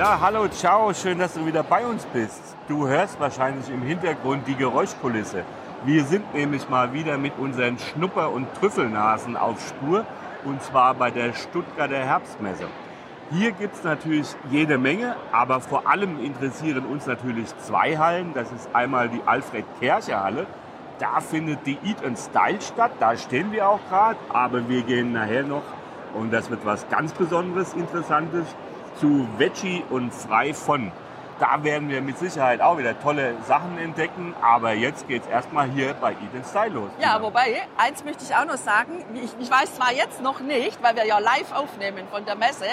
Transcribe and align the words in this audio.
Ja, 0.00 0.18
hallo, 0.18 0.48
ciao, 0.48 0.94
schön, 0.94 1.18
dass 1.18 1.34
du 1.34 1.44
wieder 1.44 1.62
bei 1.62 1.84
uns 1.84 2.06
bist. 2.06 2.56
Du 2.68 2.88
hörst 2.88 3.20
wahrscheinlich 3.20 3.68
im 3.68 3.82
Hintergrund 3.82 4.48
die 4.48 4.54
Geräuschkulisse. 4.54 5.44
Wir 5.84 6.06
sind 6.06 6.32
nämlich 6.32 6.70
mal 6.70 6.94
wieder 6.94 7.18
mit 7.18 7.34
unseren 7.36 7.78
Schnupper- 7.78 8.30
und 8.30 8.46
Trüffelnasen 8.54 9.36
auf 9.36 9.60
Spur 9.60 10.06
und 10.46 10.62
zwar 10.62 10.94
bei 10.94 11.10
der 11.10 11.34
Stuttgarter 11.34 11.98
Herbstmesse. 11.98 12.64
Hier 13.30 13.52
gibt 13.52 13.74
es 13.74 13.84
natürlich 13.84 14.28
jede 14.50 14.78
Menge, 14.78 15.16
aber 15.32 15.60
vor 15.60 15.86
allem 15.86 16.18
interessieren 16.24 16.86
uns 16.86 17.04
natürlich 17.04 17.54
zwei 17.58 17.98
Hallen. 17.98 18.32
Das 18.32 18.50
ist 18.52 18.74
einmal 18.74 19.10
die 19.10 19.20
Alfred-Kercher-Halle. 19.26 20.46
Da 20.98 21.20
findet 21.20 21.66
die 21.66 21.76
Eat 21.84 22.02
and 22.02 22.18
Style 22.18 22.62
statt. 22.62 22.92
Da 23.00 23.18
stehen 23.18 23.52
wir 23.52 23.68
auch 23.68 23.80
gerade, 23.90 24.16
aber 24.32 24.66
wir 24.66 24.80
gehen 24.80 25.12
nachher 25.12 25.42
noch 25.42 25.64
und 26.14 26.32
das 26.32 26.48
wird 26.48 26.64
was 26.64 26.88
ganz 26.88 27.12
Besonderes, 27.12 27.74
Interessantes 27.74 28.46
zu 29.00 29.26
Veggie 29.38 29.82
und 29.90 30.12
Frei 30.12 30.52
von. 30.54 30.92
Da 31.38 31.64
werden 31.64 31.88
wir 31.88 32.02
mit 32.02 32.18
Sicherheit 32.18 32.60
auch 32.60 32.76
wieder 32.76 33.00
tolle 33.00 33.34
Sachen 33.48 33.78
entdecken. 33.78 34.34
Aber 34.42 34.74
jetzt 34.74 35.08
geht 35.08 35.22
es 35.22 35.28
erstmal 35.28 35.70
hier 35.70 35.94
bei 35.94 36.10
Eat 36.10 36.46
Style 36.46 36.74
los. 36.74 36.90
Ja, 37.00 37.20
wobei, 37.22 37.62
eins 37.78 38.04
möchte 38.04 38.24
ich 38.24 38.36
auch 38.36 38.44
noch 38.44 38.58
sagen. 38.58 39.02
Ich, 39.14 39.30
ich 39.40 39.50
weiß 39.50 39.76
zwar 39.76 39.92
jetzt 39.92 40.20
noch 40.20 40.40
nicht, 40.40 40.82
weil 40.82 40.96
wir 40.96 41.06
ja 41.06 41.18
live 41.18 41.52
aufnehmen 41.52 42.06
von 42.10 42.26
der 42.26 42.36
Messe, 42.36 42.66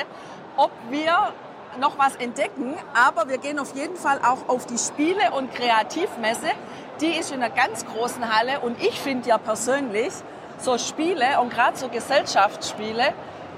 ob 0.57 0.71
wir 0.89 1.31
noch 1.79 1.97
was 1.97 2.15
entdecken, 2.15 2.73
aber 2.93 3.29
wir 3.29 3.37
gehen 3.37 3.59
auf 3.59 3.75
jeden 3.75 3.95
Fall 3.95 4.19
auch 4.19 4.49
auf 4.49 4.65
die 4.65 4.77
Spiele- 4.77 5.31
und 5.31 5.53
Kreativmesse. 5.53 6.49
Die 6.99 7.11
ist 7.19 7.31
in 7.31 7.41
einer 7.41 7.53
ganz 7.53 7.85
großen 7.85 8.35
Halle 8.35 8.59
und 8.61 8.81
ich 8.81 8.99
finde 8.99 9.29
ja 9.29 9.37
persönlich 9.37 10.11
so 10.57 10.77
Spiele 10.77 11.39
und 11.39 11.51
gerade 11.51 11.77
so 11.77 11.87
Gesellschaftsspiele, 11.87 13.13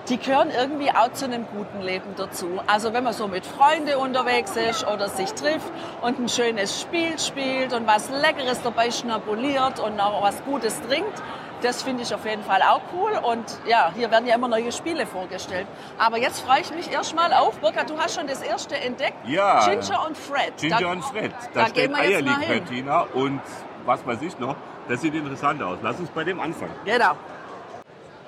die 0.10 0.18
gehören 0.18 0.50
irgendwie 0.50 0.90
auch 0.92 1.12
zu 1.14 1.26
einem 1.26 1.46
guten 1.48 1.82
Leben 1.82 2.16
dazu. 2.18 2.60
Also 2.68 2.94
wenn 2.94 3.04
man 3.04 3.14
so 3.14 3.28
mit 3.28 3.46
Freunden 3.46 3.96
unterwegs 3.96 4.56
ist 4.56 4.86
oder 4.88 5.08
sich 5.08 5.32
trifft 5.34 5.72
und 6.02 6.20
ein 6.20 6.30
schönes 6.30 6.82
Spiel 6.82 7.18
spielt 7.20 7.74
und 7.74 7.86
was 7.88 8.10
Leckeres 8.10 8.62
dabei 8.64 8.90
schnabuliert 8.92 9.80
und 9.80 10.00
auch 10.00 10.24
was 10.24 10.44
Gutes 10.46 10.82
trinkt, 10.90 11.22
das 11.62 11.84
finde 11.84 12.04
ich 12.04 12.16
auf 12.16 12.26
jeden 12.26 12.44
Fall 12.44 12.62
auch 12.62 12.82
cool. 12.94 13.12
Und 13.22 13.44
ja, 13.68 13.92
hier 13.96 14.10
werden 14.10 14.26
ja 14.26 14.36
immer 14.36 14.48
neue 14.48 14.72
Spiele 14.72 15.06
vorgestellt. 15.06 15.68
Aber 15.98 16.18
jetzt 16.18 16.40
freue 16.40 16.62
ich 16.62 16.74
mich 16.74 16.90
erstmal 16.92 17.34
auf. 17.34 17.60
Burkhard, 17.60 17.90
du 17.90 17.98
hast 17.98 18.16
schon 18.16 18.28
das 18.28 18.42
erste 18.42 18.78
entdeckt. 18.78 19.28
Ja. 19.28 19.68
Ginger 19.68 20.08
und 20.08 20.18
Fred. 20.18 20.58
Ginger 20.58 20.80
Da- 20.80 20.92
und 20.92 21.04
Fred. 21.04 21.32
da 21.54 21.62
Da, 21.62 21.68
steht 21.68 21.84
hin. 21.84 21.96
Eierlikörtina 21.96 23.02
und 23.14 23.42
was 23.86 24.06
weiß 24.06 24.22
ich 24.22 24.40
noch. 24.40 24.56
Das 24.88 25.02
sieht 25.02 25.14
interessant 25.14 25.62
aus. 25.62 25.78
Lass 25.84 26.00
uns 26.00 26.10
bei 26.10 26.24
dem 26.24 26.40
anfangen. 26.40 26.74
Genau. 26.86 27.12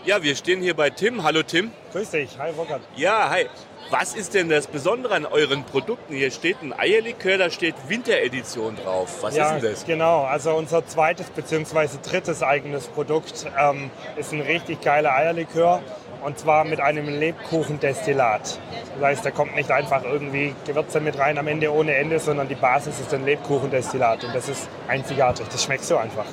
Ja, 0.03 0.23
wir 0.23 0.35
stehen 0.35 0.61
hier 0.61 0.73
bei 0.73 0.89
Tim. 0.89 1.21
Hallo 1.21 1.43
Tim. 1.43 1.71
Grüß 1.91 2.09
dich, 2.09 2.29
hi 2.39 2.51
Burkhard. 2.53 2.81
Ja, 2.95 3.29
hi. 3.29 3.45
Was 3.91 4.15
ist 4.15 4.33
denn 4.33 4.49
das 4.49 4.65
Besondere 4.65 5.13
an 5.13 5.27
euren 5.27 5.63
Produkten? 5.63 6.15
Hier 6.15 6.31
steht 6.31 6.59
ein 6.63 6.73
Eierlikör, 6.73 7.37
da 7.37 7.51
steht 7.51 7.75
Winteredition 7.87 8.77
drauf. 8.77 9.21
Was 9.21 9.35
ja, 9.35 9.55
ist 9.55 9.61
denn 9.61 9.71
das? 9.71 9.85
genau. 9.85 10.23
Also 10.23 10.55
unser 10.55 10.87
zweites 10.87 11.29
bzw. 11.29 11.87
drittes 12.01 12.41
eigenes 12.41 12.87
Produkt 12.87 13.45
ähm, 13.59 13.91
ist 14.17 14.33
ein 14.33 14.41
richtig 14.41 14.81
geiler 14.81 15.13
Eierlikör 15.13 15.83
und 16.23 16.39
zwar 16.39 16.63
mit 16.63 16.79
einem 16.79 17.07
Lebkuchendestillat. 17.07 18.59
Das 18.95 19.03
heißt, 19.03 19.25
da 19.25 19.29
kommt 19.29 19.55
nicht 19.55 19.69
einfach 19.69 20.03
irgendwie 20.03 20.55
Gewürze 20.65 20.99
mit 20.99 21.19
rein 21.19 21.37
am 21.37 21.47
Ende 21.47 21.71
ohne 21.71 21.93
Ende, 21.93 22.17
sondern 22.19 22.47
die 22.47 22.55
Basis 22.55 22.99
ist 22.99 23.13
ein 23.13 23.25
Lebkuchendestillat 23.25 24.23
und 24.23 24.33
das 24.33 24.49
ist 24.49 24.67
einzigartig. 24.87 25.45
Das 25.51 25.63
schmeckt 25.63 25.83
so 25.83 25.97
einfach. 25.97 26.25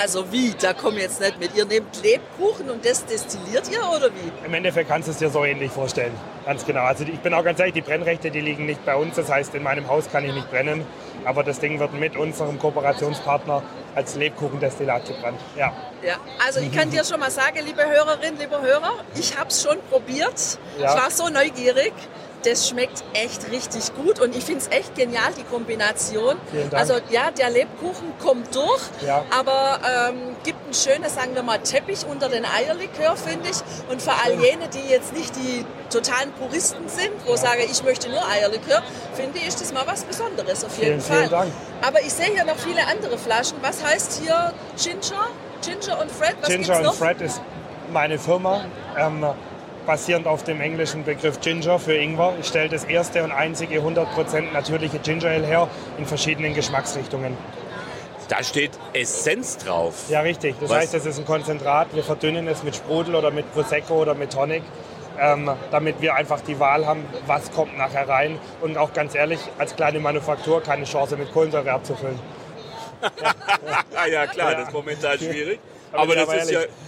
Also 0.00 0.30
wie? 0.32 0.54
Da 0.60 0.72
kommen 0.72 0.98
jetzt 0.98 1.20
nicht 1.20 1.38
mit. 1.38 1.54
Ihr 1.56 1.64
nehmt 1.64 2.02
Lebkuchen 2.02 2.70
und 2.70 2.84
das 2.84 3.04
destilliert 3.06 3.70
ihr 3.70 3.80
oder 3.80 4.10
wie? 4.10 4.46
Im 4.46 4.54
Endeffekt 4.54 4.88
kannst 4.88 5.08
du 5.08 5.12
es 5.12 5.18
dir 5.18 5.30
so 5.30 5.44
ähnlich 5.44 5.70
vorstellen. 5.70 6.12
Ganz 6.44 6.64
genau. 6.64 6.82
Also 6.82 7.04
ich 7.04 7.18
bin 7.20 7.34
auch 7.34 7.44
ganz 7.44 7.58
ehrlich, 7.58 7.74
die 7.74 7.80
Brennrechte, 7.80 8.30
die 8.30 8.40
liegen 8.40 8.66
nicht 8.66 8.84
bei 8.84 8.94
uns. 8.96 9.16
Das 9.16 9.30
heißt, 9.30 9.54
in 9.54 9.62
meinem 9.62 9.88
Haus 9.88 10.10
kann 10.10 10.24
ich 10.24 10.32
nicht 10.32 10.50
brennen. 10.50 10.86
Aber 11.24 11.42
das 11.42 11.58
Ding 11.60 11.78
wird 11.78 11.92
mit 11.94 12.16
unserem 12.16 12.58
Kooperationspartner 12.58 13.62
als 13.94 14.14
Lebkuchendestillat 14.14 15.06
gebrannt. 15.06 15.40
Ja. 15.56 15.72
Ja, 16.02 16.16
also 16.46 16.60
ich 16.60 16.72
kann 16.72 16.90
dir 16.90 17.04
schon 17.04 17.18
mal 17.18 17.30
sagen, 17.30 17.58
liebe 17.66 17.84
Hörerin, 17.84 18.38
liebe 18.38 18.60
Hörer, 18.60 18.92
ich 19.16 19.36
habe 19.36 19.48
es 19.48 19.62
schon 19.62 19.78
probiert. 19.90 20.58
Ja. 20.78 20.94
Ich 20.94 21.02
war 21.02 21.10
so 21.10 21.28
neugierig. 21.28 21.92
Das 22.44 22.68
schmeckt 22.68 23.02
echt 23.14 23.50
richtig 23.50 23.94
gut 23.96 24.20
und 24.20 24.34
ich 24.36 24.44
finde 24.44 24.60
es 24.60 24.68
echt 24.76 24.94
genial, 24.94 25.32
die 25.36 25.42
Kombination. 25.42 26.36
Also 26.72 26.94
ja, 27.10 27.30
der 27.32 27.50
Lebkuchen 27.50 28.12
kommt 28.22 28.54
durch, 28.54 28.80
Ja. 29.04 29.24
aber 29.36 29.80
ähm, 30.08 30.36
gibt 30.44 30.58
ein 30.68 30.72
schönes, 30.74 31.14
sagen 31.16 31.34
wir 31.34 31.42
mal, 31.42 31.58
Teppich 31.58 32.06
unter 32.08 32.28
den 32.28 32.44
Eierlikör, 32.44 33.16
finde 33.16 33.48
ich. 33.50 33.56
Und 33.90 34.00
für 34.00 34.12
all 34.12 34.34
jene, 34.40 34.68
die 34.68 34.88
jetzt 34.88 35.12
nicht 35.12 35.34
die 35.36 35.64
totalen 35.90 36.30
Puristen 36.32 36.88
sind, 36.88 37.10
wo 37.26 37.34
sagen, 37.34 37.62
ich 37.68 37.82
möchte 37.82 38.08
nur 38.08 38.24
Eierlikör, 38.28 38.82
finde 39.14 39.38
ich, 39.38 39.48
ist 39.48 39.60
das 39.60 39.72
mal 39.72 39.86
was 39.86 40.04
Besonderes 40.04 40.64
auf 40.64 40.78
jeden 40.78 41.00
Vielen, 41.00 41.00
Fall. 41.00 41.16
vielen 41.18 41.30
Dank. 41.30 41.52
Aber 41.82 42.00
ich 42.02 42.12
sehe 42.12 42.26
hier 42.32 42.44
noch 42.44 42.58
viele 42.58 42.86
andere 42.86 43.18
Flaschen. 43.18 43.58
Was 43.62 43.82
heißt 43.84 44.20
hier 44.22 44.52
Ginger? 44.76 45.26
Ginger 45.64 46.00
und 46.00 46.10
Fred? 46.12 46.36
Was 46.40 46.48
Ginger 46.50 46.80
und? 46.90 46.94
Fred 46.94 47.20
ist 47.20 47.40
meine 47.92 48.18
Firma, 48.18 48.64
ähm, 48.96 49.26
basierend 49.88 50.26
auf 50.26 50.44
dem 50.44 50.60
englischen 50.60 51.02
Begriff 51.02 51.40
Ginger 51.40 51.78
für 51.78 51.94
Ingwer. 51.94 52.34
Ich 52.38 52.46
stelle 52.46 52.68
das 52.68 52.84
erste 52.84 53.24
und 53.24 53.32
einzige 53.32 53.80
100% 53.80 54.52
natürliche 54.52 54.98
Ginger 54.98 55.30
Ale 55.30 55.46
her 55.46 55.66
in 55.96 56.04
verschiedenen 56.04 56.52
Geschmacksrichtungen. 56.52 57.34
Da 58.28 58.42
steht 58.42 58.72
Essenz 58.92 59.56
drauf. 59.56 59.94
Ja, 60.10 60.20
richtig. 60.20 60.56
Das 60.60 60.68
Was? 60.68 60.76
heißt, 60.76 60.94
es 60.94 61.06
ist 61.06 61.18
ein 61.18 61.24
Konzentrat. 61.24 61.88
Wir 61.94 62.04
verdünnen 62.04 62.46
es 62.48 62.62
mit 62.62 62.76
Sprudel 62.76 63.14
oder 63.14 63.30
mit 63.30 63.50
Prosecco 63.54 63.94
oder 63.94 64.14
mit 64.14 64.30
Tonic, 64.30 64.62
ähm, 65.18 65.50
damit 65.70 66.02
wir 66.02 66.14
einfach 66.14 66.42
die 66.42 66.60
Wahl 66.60 66.84
haben, 66.86 67.06
was 67.26 67.50
kommt 67.50 67.78
nachher 67.78 68.06
rein. 68.06 68.38
Und 68.60 68.76
auch 68.76 68.92
ganz 68.92 69.14
ehrlich, 69.14 69.40
als 69.56 69.74
kleine 69.74 70.00
Manufaktur 70.00 70.62
keine 70.62 70.84
Chance 70.84 71.16
mit 71.16 71.32
Kohlensäure 71.32 71.72
abzufüllen. 71.72 72.18
Ah, 73.00 74.06
ja, 74.12 74.26
klar, 74.26 74.52
Ja. 74.52 74.58
das 74.58 74.68
ist 74.68 74.74
momentan 74.74 75.16
schwierig. 75.16 75.58
Aber 75.92 76.02
Aber 76.02 76.14
das 76.14 76.24
ist 76.24 76.50
ja, 76.50 76.60
ehrlich. 76.60 76.70
Ja, 76.70 76.87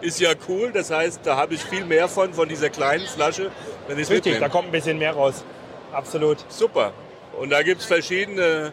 ist 0.00 0.20
ja 0.20 0.30
cool. 0.48 0.70
Das 0.72 0.90
heißt, 0.90 1.20
da 1.24 1.36
habe 1.36 1.54
ich 1.54 1.64
viel 1.64 1.84
mehr 1.84 2.08
von, 2.08 2.32
von 2.32 2.48
dieser 2.48 2.70
kleinen 2.70 3.06
Flasche, 3.06 3.50
wenn 3.86 3.96
ich 3.98 4.04
es 4.04 4.10
richtig. 4.10 4.34
Da 4.34 4.40
mitnehme. 4.40 4.50
kommt 4.50 4.68
ein 4.68 4.72
bisschen 4.72 4.98
mehr 4.98 5.12
raus. 5.12 5.44
Absolut. 5.92 6.38
Super. 6.48 6.92
Und 7.38 7.50
da 7.50 7.62
gibt 7.62 7.80
es 7.80 7.86
verschiedene 7.86 8.72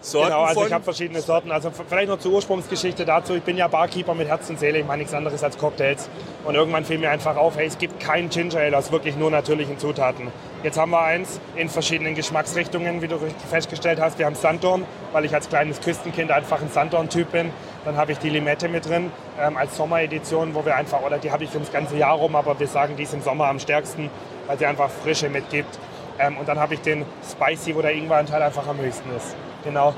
Sorten 0.00 0.28
Genau, 0.28 0.42
also 0.42 0.60
von. 0.60 0.68
ich 0.68 0.72
habe 0.72 0.84
verschiedene 0.84 1.20
Sorten. 1.20 1.50
Also 1.50 1.70
vielleicht 1.70 2.08
noch 2.08 2.18
zur 2.20 2.32
Ursprungsgeschichte 2.32 3.04
dazu. 3.04 3.34
Ich 3.34 3.42
bin 3.42 3.56
ja 3.56 3.66
Barkeeper 3.66 4.14
mit 4.14 4.28
Herz 4.28 4.48
und 4.48 4.58
Seele. 4.60 4.78
Ich 4.78 4.86
mache 4.86 4.98
nichts 4.98 5.12
anderes 5.12 5.42
als 5.42 5.58
Cocktails. 5.58 6.08
Und 6.44 6.54
irgendwann 6.54 6.84
fiel 6.84 6.98
mir 6.98 7.10
einfach 7.10 7.36
auf, 7.36 7.56
hey, 7.56 7.66
es 7.66 7.78
gibt 7.78 7.98
kein 7.98 8.28
Ginger 8.28 8.60
Ale 8.60 8.76
aus 8.76 8.92
wirklich 8.92 9.16
nur 9.16 9.30
natürlichen 9.30 9.78
Zutaten. 9.78 10.28
Jetzt 10.62 10.78
haben 10.78 10.92
wir 10.92 11.02
eins 11.02 11.40
in 11.56 11.68
verschiedenen 11.68 12.14
Geschmacksrichtungen, 12.14 13.02
wie 13.02 13.08
du 13.08 13.18
festgestellt 13.50 14.00
hast. 14.00 14.18
Wir 14.18 14.26
haben 14.26 14.36
Sanddorn, 14.36 14.84
weil 15.12 15.24
ich 15.24 15.34
als 15.34 15.48
kleines 15.48 15.80
Küstenkind 15.80 16.30
einfach 16.30 16.60
ein 16.60 16.70
Sanddorn-Typ 16.70 17.32
bin. 17.32 17.50
Dann 17.88 17.96
habe 17.96 18.12
ich 18.12 18.18
die 18.18 18.28
Limette 18.28 18.68
mit 18.68 18.86
drin 18.86 19.10
ähm, 19.40 19.56
als 19.56 19.74
Sommeredition, 19.78 20.54
wo 20.54 20.62
wir 20.62 20.76
einfach, 20.76 21.00
oder 21.00 21.16
die 21.16 21.32
habe 21.32 21.44
ich 21.44 21.48
für 21.48 21.58
das 21.58 21.72
ganze 21.72 21.96
Jahr 21.96 22.16
rum, 22.16 22.36
aber 22.36 22.60
wir 22.60 22.66
sagen, 22.66 22.96
die 22.96 23.04
ist 23.04 23.14
im 23.14 23.22
Sommer 23.22 23.46
am 23.46 23.58
stärksten, 23.58 24.10
weil 24.46 24.58
sie 24.58 24.66
einfach 24.66 24.90
Frische 24.90 25.30
mitgibt. 25.30 25.78
Ähm, 26.18 26.36
und 26.36 26.46
dann 26.46 26.58
habe 26.60 26.74
ich 26.74 26.80
den 26.80 27.06
Spicy, 27.32 27.74
wo 27.74 27.80
der 27.80 27.92
Ingweranteil 27.92 28.42
einfach 28.42 28.66
am 28.68 28.76
höchsten 28.78 29.08
ist. 29.16 29.34
Genau. 29.64 29.94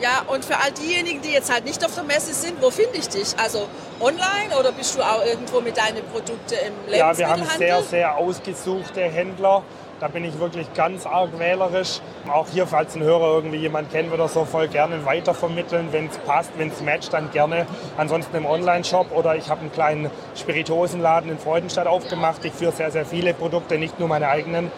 Ja, 0.00 0.24
und 0.26 0.44
für 0.44 0.56
all 0.56 0.72
diejenigen, 0.72 1.22
die 1.22 1.30
jetzt 1.30 1.52
halt 1.52 1.64
nicht 1.64 1.84
auf 1.84 1.94
der 1.94 2.02
Messe 2.02 2.34
sind, 2.34 2.60
wo 2.60 2.70
finde 2.70 2.98
ich 2.98 3.08
dich? 3.08 3.38
Also 3.40 3.68
online 4.00 4.58
oder 4.58 4.72
bist 4.72 4.96
du 4.98 5.00
auch 5.00 5.24
irgendwo 5.24 5.60
mit 5.60 5.76
deinen 5.76 6.04
Produkten 6.12 6.54
im 6.66 6.92
Ja, 6.92 7.16
wir 7.16 7.28
haben 7.28 7.42
Lebensmittelhandel? 7.42 7.68
sehr, 7.68 7.82
sehr 7.82 8.16
ausgesuchte 8.16 9.02
Händler. 9.02 9.62
Da 9.98 10.08
bin 10.08 10.24
ich 10.24 10.38
wirklich 10.38 10.70
ganz 10.74 11.06
arg 11.06 11.38
wählerisch. 11.38 12.00
Auch 12.28 12.46
hier, 12.52 12.66
falls 12.66 12.94
ein 12.96 13.02
Hörer 13.02 13.36
irgendwie 13.36 13.56
jemand 13.56 13.90
kennt, 13.90 14.10
würde 14.10 14.24
er 14.24 14.28
so 14.28 14.44
voll 14.44 14.68
gerne 14.68 15.06
weitervermitteln. 15.06 15.90
Wenn 15.90 16.08
es 16.08 16.18
passt, 16.18 16.50
wenn 16.58 16.68
es 16.68 16.82
matcht, 16.82 17.14
dann 17.14 17.30
gerne. 17.30 17.66
Ansonsten 17.96 18.36
im 18.36 18.44
Online-Shop 18.44 19.10
oder 19.12 19.36
ich 19.36 19.48
habe 19.48 19.62
einen 19.62 19.72
kleinen 19.72 20.10
Spirituosenladen 20.34 21.30
in 21.30 21.38
Freudenstadt 21.38 21.86
aufgemacht. 21.86 22.44
Ich 22.44 22.52
führe 22.52 22.72
sehr, 22.72 22.90
sehr 22.90 23.06
viele 23.06 23.32
Produkte, 23.32 23.78
nicht 23.78 23.98
nur 23.98 24.08
meine 24.08 24.28
eigenen. 24.28 24.70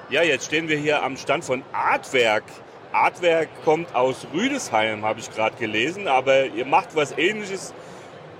Ja, 0.09 0.23
jetzt 0.23 0.47
stehen 0.47 0.67
wir 0.67 0.77
hier 0.77 1.03
am 1.03 1.15
Stand 1.15 1.45
von 1.45 1.61
Artwerk. 1.71 2.43
Artwerk 2.93 3.47
kommt 3.63 3.95
aus 3.95 4.27
Rüdesheim, 4.33 5.05
habe 5.05 5.19
ich 5.19 5.31
gerade 5.31 5.55
gelesen, 5.55 6.07
aber 6.07 6.45
ihr 6.45 6.65
macht 6.65 6.95
was 6.95 7.17
ähnliches, 7.17 7.73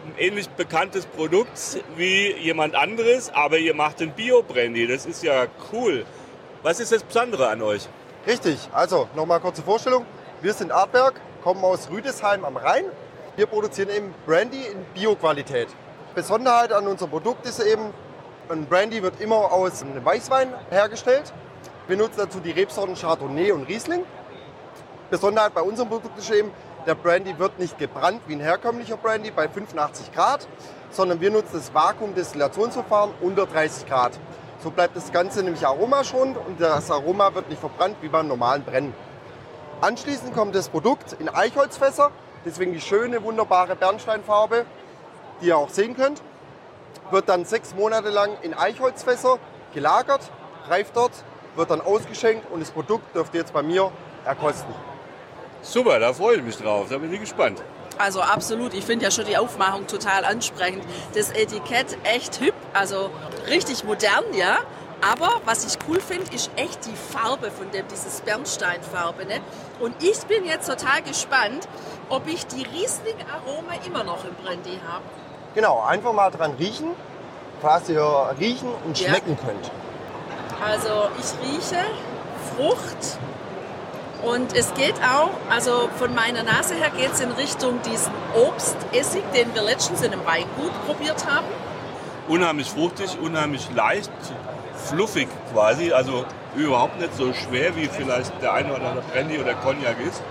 ein 0.06 0.14
ähnlich 0.18 0.50
bekanntes 0.50 1.06
Produkt 1.06 1.82
wie 1.96 2.34
jemand 2.34 2.76
anderes, 2.76 3.32
aber 3.34 3.58
ihr 3.58 3.74
macht 3.74 4.02
ein 4.02 4.12
Bio-Brandy. 4.12 4.88
Das 4.88 5.06
ist 5.06 5.24
ja 5.24 5.46
cool. 5.72 6.06
Was 6.64 6.80
ist 6.80 6.92
das 6.92 7.04
Besondere 7.04 7.48
an 7.48 7.62
euch? 7.62 7.88
Richtig, 8.28 8.58
also 8.74 9.08
nochmal 9.16 9.40
kurze 9.40 9.62
Vorstellung. 9.62 10.06
Wir 10.42 10.54
sind 10.54 10.72
Artberg, 10.72 11.22
kommen 11.44 11.64
aus 11.64 11.90
Rüdesheim 11.90 12.44
am 12.44 12.58
Rhein. 12.58 12.86
Wir 13.38 13.46
produzieren 13.46 13.90
eben 13.90 14.14
Brandy 14.26 14.64
in 14.66 14.84
Bio-Qualität. 14.94 15.70
Besonderheit 16.14 16.74
an 16.74 16.88
unserem 16.88 17.12
Produkt 17.12 17.46
ist 17.46 17.60
eben, 17.62 17.94
ein 18.50 18.66
Brandy 18.66 19.02
wird 19.02 19.22
immer 19.22 19.52
aus 19.52 19.82
einem 19.82 20.04
Weißwein 20.04 20.50
hergestellt. 20.70 21.32
Wir 21.88 21.96
nutzen 21.96 22.18
dazu 22.18 22.40
die 22.42 22.52
Rebsorten 22.52 22.96
Chardonnay 22.96 23.52
und 23.52 23.64
Riesling. 23.64 24.04
Besonderheit 25.12 25.54
bei 25.54 25.62
unserem 25.62 25.90
Produkt 25.90 26.18
ist 26.18 26.32
eben, 26.32 26.52
der 26.88 26.96
Brandy 26.96 27.38
wird 27.38 27.60
nicht 27.60 27.78
gebrannt 27.78 28.22
wie 28.28 28.34
ein 28.34 28.40
herkömmlicher 28.40 28.96
Brandy 28.96 29.30
bei 29.30 29.50
85 29.50 30.14
Grad, 30.14 30.48
sondern 30.90 31.20
wir 31.20 31.30
nutzen 31.30 31.52
das 31.54 31.74
Vakuumdestillationsverfahren 31.74 33.12
unter 33.20 33.46
30 33.46 33.88
Grad. 33.88 34.14
So 34.64 34.72
bleibt 34.72 34.96
das 34.96 35.12
Ganze 35.12 35.44
nämlich 35.44 35.68
aromaschonend 35.68 36.38
und 36.38 36.62
das 36.62 36.90
Aroma 36.90 37.36
wird 37.36 37.50
nicht 37.50 37.60
verbrannt 37.60 37.98
wie 38.00 38.08
beim 38.08 38.30
normalen 38.30 38.64
Brennen. 38.64 38.94
Anschließend 39.82 40.34
kommt 40.34 40.56
das 40.56 40.70
Produkt 40.70 41.18
in 41.20 41.28
Eichholzfässer, 41.28 42.12
deswegen 42.46 42.72
die 42.72 42.82
schöne, 42.82 43.22
wunderbare 43.22 43.76
Bernsteinfarbe, 43.76 44.66
die 45.42 45.48
ihr 45.48 45.58
auch 45.58 45.70
sehen 45.70 45.94
könnt. 45.94 46.22
Wird 47.10 47.28
dann 47.28 47.44
sechs 47.44 47.76
Monate 47.76 48.12
lang 48.12 48.38
in 48.44 48.54
Eichholzfässer 48.54 49.40
gelagert, 49.74 50.22
reift 50.70 50.96
dort, 50.96 51.12
wird 51.58 51.70
dann 51.70 51.82
ausgeschenkt 51.82 52.50
und 52.50 52.62
das 52.62 52.72
Produkt 52.72 53.14
dürft 53.14 53.34
ihr 53.34 53.42
jetzt 53.42 53.52
bei 53.52 53.62
mir 53.62 53.92
erkosten. 54.24 54.74
Super, 55.62 56.00
da 56.00 56.14
freue 56.14 56.38
ich 56.38 56.44
mich 56.44 56.58
drauf. 56.58 56.88
Da 56.90 56.98
bin 56.98 57.14
ich 57.14 57.20
gespannt. 57.20 57.62
Also 57.98 58.22
absolut, 58.22 58.74
ich 58.74 58.84
finde 58.84 59.06
ja 59.06 59.12
schon 59.12 59.26
die 59.26 59.38
Aufmachung 59.38 59.86
total 59.86 60.26
ansprechend. 60.26 60.84
Das 61.14 61.30
Etikett 61.32 61.98
echt 62.04 62.40
hübsch, 62.40 62.54
also 62.74 63.12
richtig 63.48 63.84
modern, 63.84 64.24
ja. 64.34 64.58
Aber 65.02 65.42
was 65.46 65.66
ich 65.66 65.78
cool 65.88 66.00
finde, 66.00 66.34
ist 66.34 66.52
echt 66.56 66.86
die 66.86 66.96
Farbe 66.96 67.50
von 67.52 67.70
dem, 67.72 67.88
dieses 67.88 68.22
Bernsteinfarbe. 68.22 69.26
Ne? 69.26 69.40
Und 69.80 69.96
ich 70.04 70.20
bin 70.28 70.46
jetzt 70.46 70.68
total 70.68 71.02
gespannt, 71.02 71.68
ob 72.10 72.28
ich 72.28 72.46
die 72.48 72.64
Riesling-Arome 72.64 73.74
immer 73.86 74.04
noch 74.04 74.24
im 74.26 74.36
Brandy 74.44 74.80
habe. 74.88 75.04
Genau, 75.56 75.82
einfach 75.82 76.14
mal 76.14 76.30
dran 76.30 76.54
riechen, 76.60 76.92
was 77.62 77.90
ihr 77.90 78.36
riechen 78.40 78.70
und 78.86 79.00
Ja. 79.00 79.10
schmecken 79.10 79.38
könnt. 79.44 79.72
Also 80.64 81.10
ich 81.20 81.50
rieche 81.52 81.84
Frucht 82.56 83.18
und 84.24 84.56
es 84.56 84.74
geht 84.74 84.96
auch, 85.04 85.32
also 85.50 85.90
von 85.98 86.14
meiner 86.14 86.44
Nase 86.44 86.76
her 86.76 86.92
geht 86.96 87.14
es 87.14 87.22
in 87.22 87.32
Richtung 87.32 87.82
diesen 87.82 88.12
Obstessig, 88.36 89.24
den 89.36 89.54
wir 89.56 89.64
letztens 89.64 90.02
in 90.02 90.14
einem 90.14 90.26
Weingut 90.26 90.72
probiert 90.86 91.26
haben. 91.26 91.46
Unheimlich 92.28 92.70
fruchtig, 92.70 93.18
unheimlich 93.20 93.68
leicht, 93.74 94.12
fluffig 94.90 95.28
quasi. 95.52 95.92
Also 95.92 96.26
überhaupt 96.56 97.00
nicht 97.00 97.16
so 97.16 97.34
schwer, 97.34 97.76
wie 97.76 97.88
vielleicht 97.88 98.42
der 98.42 98.54
eine 98.54 98.74
oder 98.74 98.90
andere 98.90 99.06
Brandy 99.12 99.40
oder 99.40 99.54
Cognac 99.56 100.00
ist. 100.00 100.22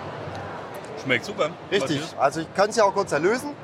Schmeckt 1.03 1.25
super. 1.25 1.51
Richtig, 1.71 2.03
also 2.19 2.41
ich 2.41 2.55
kann 2.55 2.71
es 2.71 2.77
ja 2.77 2.85
auch 2.85 2.95
kurz 2.95 3.13
erlösen. 3.13 3.55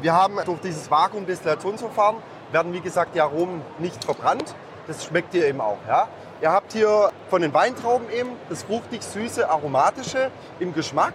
Wir 0.00 0.12
haben 0.14 0.38
durch 0.44 0.60
dieses 0.60 0.90
Vakuumdestillationsverfahren 0.90 2.16
werden 2.52 2.72
wie 2.72 2.80
gesagt 2.80 3.14
die 3.14 3.20
Aromen 3.20 3.62
nicht 3.78 4.04
verbrannt. 4.04 4.54
Das 4.86 5.04
schmeckt 5.04 5.34
ihr 5.34 5.46
eben 5.46 5.60
auch. 5.60 5.78
Ja? 5.88 6.08
Ihr 6.42 6.52
habt 6.52 6.72
hier 6.72 7.10
von 7.30 7.40
den 7.42 7.54
Weintrauben 7.54 8.10
eben 8.10 8.30
das 8.48 8.62
fruchtig 8.64 9.02
süße, 9.02 9.48
aromatische 9.48 10.30
im 10.60 10.74
Geschmack. 10.74 11.14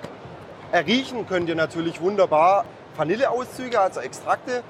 Erriechen 0.71 1.27
könnt 1.27 1.47
ihr 1.49 1.55
natürlich 1.55 2.01
wunderbar 2.01 2.65
Vanilleauszüge, 2.95 3.79
also 3.79 3.99
Extrakte. 3.99 4.63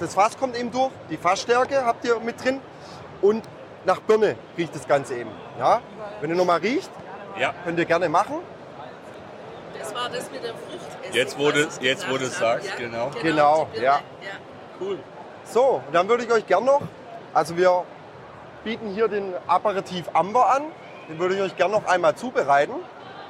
Das 0.00 0.14
Fass 0.14 0.38
kommt 0.38 0.56
eben 0.56 0.70
durch, 0.70 0.90
die 1.10 1.16
Fassstärke 1.16 1.84
habt 1.84 2.04
ihr 2.06 2.18
mit 2.20 2.42
drin 2.42 2.60
und 3.20 3.44
nach 3.84 4.00
Birne 4.00 4.36
riecht 4.56 4.74
das 4.74 4.86
Ganze 4.88 5.14
eben. 5.16 5.30
Ja? 5.58 5.80
Wenn 6.20 6.30
ihr 6.30 6.36
nochmal 6.36 6.58
riecht, 6.60 6.90
Ja, 7.38 7.54
könnt 7.64 7.78
ihr 7.78 7.84
gerne 7.84 8.08
machen. 8.08 8.36
Das 9.78 9.94
war 9.94 10.08
das 10.08 10.28
mit 10.32 10.42
dem 10.42 10.56
Fruchtessig. 10.56 11.14
Jetzt, 11.14 11.38
wo 11.38 11.50
du- 11.52 11.66
was 11.66 11.76
ich 11.78 11.82
jetzt, 11.84 12.08
wo 12.10 12.14
gesagt 12.18 12.22
du 12.22 12.26
es 12.26 12.38
sagst, 12.38 12.76
genau. 12.78 13.10
Genau, 13.22 13.68
die 13.72 13.76
Birne, 13.76 13.84
ja. 13.84 14.00
cool. 14.80 14.98
So, 15.44 15.80
und 15.86 15.94
dann 15.94 16.08
würde 16.08 16.24
ich 16.24 16.32
euch 16.32 16.44
gern 16.46 16.64
noch, 16.64 16.80
also 17.32 17.56
wir 17.56 17.84
bieten 18.64 18.88
hier 18.90 19.08
den 19.08 19.32
Aperitif 19.46 20.08
Amber 20.12 20.54
an, 20.54 20.62
den 21.08 21.18
würde 21.18 21.34
ich 21.34 21.40
euch 21.40 21.56
gern 21.56 21.70
noch 21.70 21.86
einmal 21.86 22.14
zubereiten. 22.14 22.74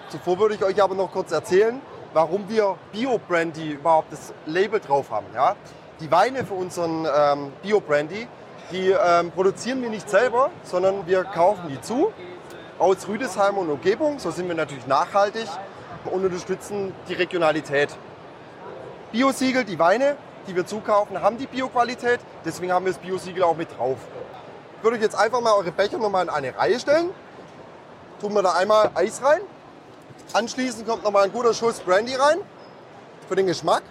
Zuvor 0.09 0.39
würde 0.39 0.55
ich 0.55 0.65
euch 0.65 0.83
aber 0.83 0.95
noch 0.95 1.13
kurz 1.13 1.33
erzählen, 1.33 1.81
warum 2.13 2.49
wir 2.49 2.77
Bio 2.93 3.21
Brandy 3.29 3.73
überhaupt 3.73 4.13
das 4.13 4.33
Label 4.47 4.81
drauf 4.81 5.11
haben. 5.11 5.27
Ja? 5.35 5.57
Die 6.01 6.11
Weine 6.11 6.45
für 6.45 6.55
unseren 6.55 7.07
ähm, 7.07 7.53
Bio 7.63 7.81
Brandy, 7.81 8.27
die 8.73 8.91
ähm, 8.91 9.31
produzieren 9.31 9.83
wir 9.83 9.91
nicht 9.91 10.09
selber, 10.09 10.51
sondern 10.63 11.07
wir 11.07 11.25
kaufen 11.25 11.69
die 11.69 11.81
zu 11.81 12.13
aus 12.79 13.09
Rüdesheim 13.09 13.59
und 13.59 13.69
Umgebung. 13.71 14.19
So 14.19 14.31
sind 14.31 14.49
wir 14.49 14.55
natürlich 14.55 14.87
nachhaltig 14.87 15.47
und 16.05 16.25
unterstützen 16.25 16.95
die 17.09 17.15
Regionalität. 17.15 17.91
Biosiegel, 19.13 19.65
die 19.65 19.79
Weine, 19.79 20.17
die 20.47 20.55
wir 20.55 20.67
zukaufen, 20.67 21.21
haben 21.21 21.39
die 21.39 21.47
Bioqualität. 21.47 22.21
Deswegen 22.45 22.73
haben 22.73 22.85
wir 22.85 22.93
das 22.93 23.01
Biosiegel 23.01 23.43
auch 23.43 23.57
mit 23.57 23.77
drauf. 23.77 23.99
Ich 24.79 24.85
würde 24.85 24.97
euch 24.97 25.03
jetzt 25.03 25.17
einfach 25.17 25.41
mal 25.41 25.55
eure 25.55 25.73
Becher 25.73 25.99
nochmal 25.99 26.23
in 26.23 26.31
eine 26.31 26.57
Reihe 26.57 26.79
stellen. 26.79 27.11
Tun 28.21 28.33
wir 28.33 28.43
da 28.43 28.53
einmal 28.53 28.93
Eis 28.95 29.21
rein. 29.25 29.41
Anschließend 30.33 30.87
kommt 30.87 31.03
nochmal 31.03 31.25
ein 31.25 31.33
guter 31.33 31.53
Schuss 31.53 31.81
Brandy 31.81 32.15
rein 32.15 32.39
für 33.29 33.35
den 33.35 33.47
Geschmack. 33.47 33.83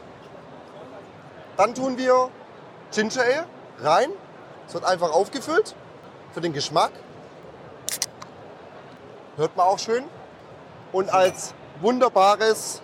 Dann 1.57 1.75
tun 1.75 1.97
wir 1.97 2.29
Ginger 2.93 3.21
Ale 3.21 3.45
rein. 3.81 4.09
Es 4.65 4.75
wird 4.75 4.85
einfach 4.85 5.11
aufgefüllt 5.11 5.75
für 6.31 6.39
den 6.39 6.53
Geschmack. 6.53 6.91
Hört 9.35 9.57
man 9.57 9.67
auch 9.67 9.79
schön. 9.79 10.05
Und 10.93 11.09
als 11.09 11.53
wunderbares, 11.81 12.81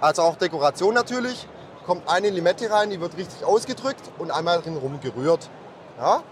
also 0.00 0.22
auch 0.22 0.34
Dekoration 0.34 0.92
natürlich, 0.92 1.46
kommt 1.86 2.08
eine 2.08 2.30
Limette 2.30 2.68
rein, 2.68 2.90
die 2.90 3.00
wird 3.00 3.16
richtig 3.16 3.44
ausgedrückt 3.44 4.02
und 4.18 4.32
einmal 4.32 4.60
drin 4.60 4.76
rumgerührt. 4.76 5.48
Ja? 5.98 6.24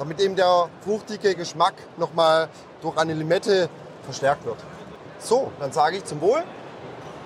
Damit 0.00 0.18
eben 0.18 0.34
der 0.34 0.70
fruchtige 0.82 1.34
Geschmack 1.34 1.74
nochmal 1.98 2.48
durch 2.80 2.96
eine 2.96 3.12
Limette 3.12 3.68
verstärkt 4.02 4.46
wird. 4.46 4.56
So, 5.18 5.52
dann 5.60 5.70
sage 5.72 5.98
ich 5.98 6.06
zum 6.06 6.22
Wohl, 6.22 6.42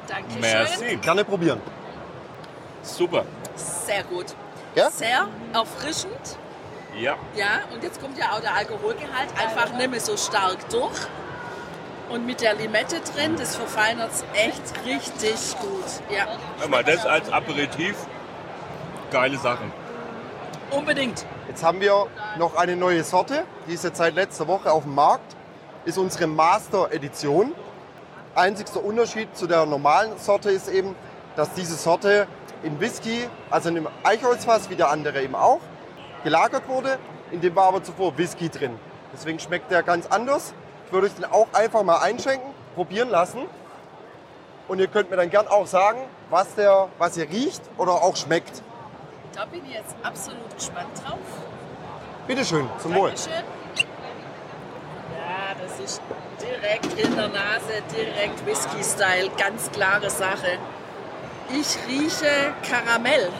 Dankeschön. 0.08 0.40
Merci. 0.40 0.96
gerne 0.96 1.24
probieren. 1.24 1.60
Super. 2.82 3.26
Sehr 3.54 4.02
gut. 4.02 4.34
Ja? 4.74 4.90
Sehr 4.90 5.28
erfrischend. 5.52 6.36
Ja. 6.98 7.14
Ja, 7.36 7.60
und 7.72 7.84
jetzt 7.84 8.00
kommt 8.00 8.18
ja 8.18 8.32
auch 8.32 8.40
der 8.40 8.56
Alkoholgehalt 8.56 9.28
einfach 9.40 9.72
nicht 9.72 9.90
mehr 9.90 10.00
so 10.00 10.16
stark 10.16 10.68
durch. 10.68 10.98
Und 12.10 12.26
mit 12.26 12.40
der 12.40 12.54
Limette 12.54 13.00
drin, 13.00 13.36
das 13.38 13.54
verfeinert 13.54 14.10
es 14.10 14.24
echt 14.34 14.74
richtig 14.84 15.56
gut. 15.60 16.12
Ja, 16.12 16.26
Hör 16.58 16.68
mal, 16.68 16.82
das 16.82 17.06
als 17.06 17.30
Aperitif. 17.30 17.94
Geile 19.12 19.38
Sachen. 19.38 19.72
Unbedingt. 20.74 21.24
Jetzt 21.48 21.62
haben 21.62 21.80
wir 21.80 22.06
noch 22.38 22.56
eine 22.56 22.76
neue 22.76 23.04
Sorte, 23.04 23.44
die 23.68 23.74
ist 23.74 23.84
jetzt 23.84 23.98
seit 23.98 24.14
letzter 24.14 24.48
Woche 24.48 24.72
auf 24.72 24.82
dem 24.84 24.94
Markt. 24.94 25.36
Ist 25.84 25.98
unsere 25.98 26.26
Master 26.26 26.92
Edition. 26.92 27.52
Einzigster 28.34 28.82
Unterschied 28.82 29.36
zu 29.36 29.46
der 29.46 29.66
normalen 29.66 30.18
Sorte 30.18 30.50
ist 30.50 30.68
eben, 30.68 30.96
dass 31.36 31.52
diese 31.54 31.74
Sorte 31.74 32.26
in 32.62 32.80
Whisky, 32.80 33.28
also 33.50 33.68
in 33.68 33.76
einem 33.76 33.88
Eichholzfass 34.02 34.70
wie 34.70 34.76
der 34.76 34.90
andere 34.90 35.22
eben 35.22 35.34
auch, 35.34 35.60
gelagert 36.24 36.66
wurde. 36.68 36.98
In 37.30 37.40
dem 37.40 37.54
war 37.54 37.68
aber 37.68 37.82
zuvor 37.82 38.16
Whisky 38.16 38.48
drin. 38.48 38.78
Deswegen 39.12 39.38
schmeckt 39.38 39.70
der 39.70 39.82
ganz 39.82 40.06
anders. 40.06 40.54
Ich 40.86 40.92
würde 40.92 41.06
euch 41.06 41.14
den 41.14 41.26
auch 41.26 41.48
einfach 41.52 41.82
mal 41.82 41.98
einschenken, 41.98 42.50
probieren 42.74 43.10
lassen. 43.10 43.40
Und 44.66 44.78
ihr 44.78 44.88
könnt 44.88 45.10
mir 45.10 45.16
dann 45.16 45.30
gern 45.30 45.46
auch 45.46 45.66
sagen, 45.66 45.98
was, 46.30 46.54
der, 46.54 46.88
was 46.98 47.16
ihr 47.16 47.28
riecht 47.28 47.62
oder 47.76 47.92
auch 47.92 48.16
schmeckt. 48.16 48.62
Da 49.34 49.44
bin 49.46 49.64
ich 49.66 49.72
jetzt 49.74 49.94
absolut 50.02 50.54
gespannt 50.54 50.88
drauf. 51.04 51.18
Bitte 52.26 52.44
schön, 52.44 52.68
zum 52.80 52.94
Wohl. 52.94 53.10
Ja, 53.10 53.16
das 55.60 55.78
ist 55.80 56.00
direkt 56.40 56.98
in 56.98 57.16
der 57.16 57.28
Nase, 57.28 57.82
direkt 57.94 58.44
Whisky-Style. 58.46 59.30
Ganz 59.36 59.70
klare 59.72 60.08
Sache. 60.10 60.58
Ich 61.50 61.76
rieche 61.88 62.54
Karamell. 62.68 63.30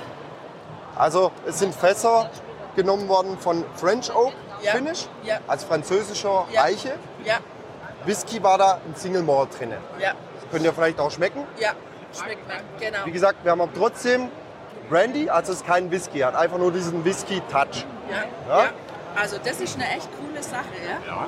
Also 0.97 1.33
es 1.47 1.59
sind 1.59 1.75
Fässer 1.75 2.31
genommen 2.77 3.09
worden 3.09 3.39
von 3.39 3.65
French 3.77 4.15
Oak 4.15 4.33
Ja. 4.63 4.73
Finish, 4.73 5.07
Ja. 5.23 5.39
als 5.47 5.65
französischer 5.65 6.47
Ja. 6.51 6.63
Eiche. 6.65 6.95
Ja, 7.25 7.39
Whisky 8.05 8.43
war 8.43 8.59
da 8.59 8.81
ein 8.87 8.95
Single 8.97 9.23
Malt 9.23 9.59
drin. 9.59 9.73
ja, 9.99 10.13
Könnt 10.51 10.65
ihr 10.65 10.73
vielleicht 10.73 10.99
auch 11.01 11.11
schmecken. 11.11 11.47
ja. 11.59 11.71
Schmeckt 12.17 12.47
man, 12.47 12.59
genau. 12.79 12.99
Wie 13.07 13.11
gesagt, 13.11 13.43
wir 13.43 13.51
haben 13.51 13.61
aber 13.61 13.73
trotzdem 13.75 14.31
Brandy, 14.89 15.31
also 15.31 15.53
es 15.53 15.59
ist 15.61 15.67
kein 15.67 15.91
Whisky, 15.91 16.21
hat 16.21 16.35
einfach 16.37 16.59
nur 16.59 16.71
diesen 16.73 17.05
Whisky-Touch. 17.05 17.85
Ja, 18.11 18.25
Ja? 18.49 18.65
ja. 18.65 18.71
Also 19.17 19.37
das 19.43 19.61
ist 19.61 19.77
eine 19.77 19.89
echt 19.97 20.09
coole 20.19 20.43
Sache, 20.43 20.65
ja. 20.85 20.99
Ja. 21.15 21.27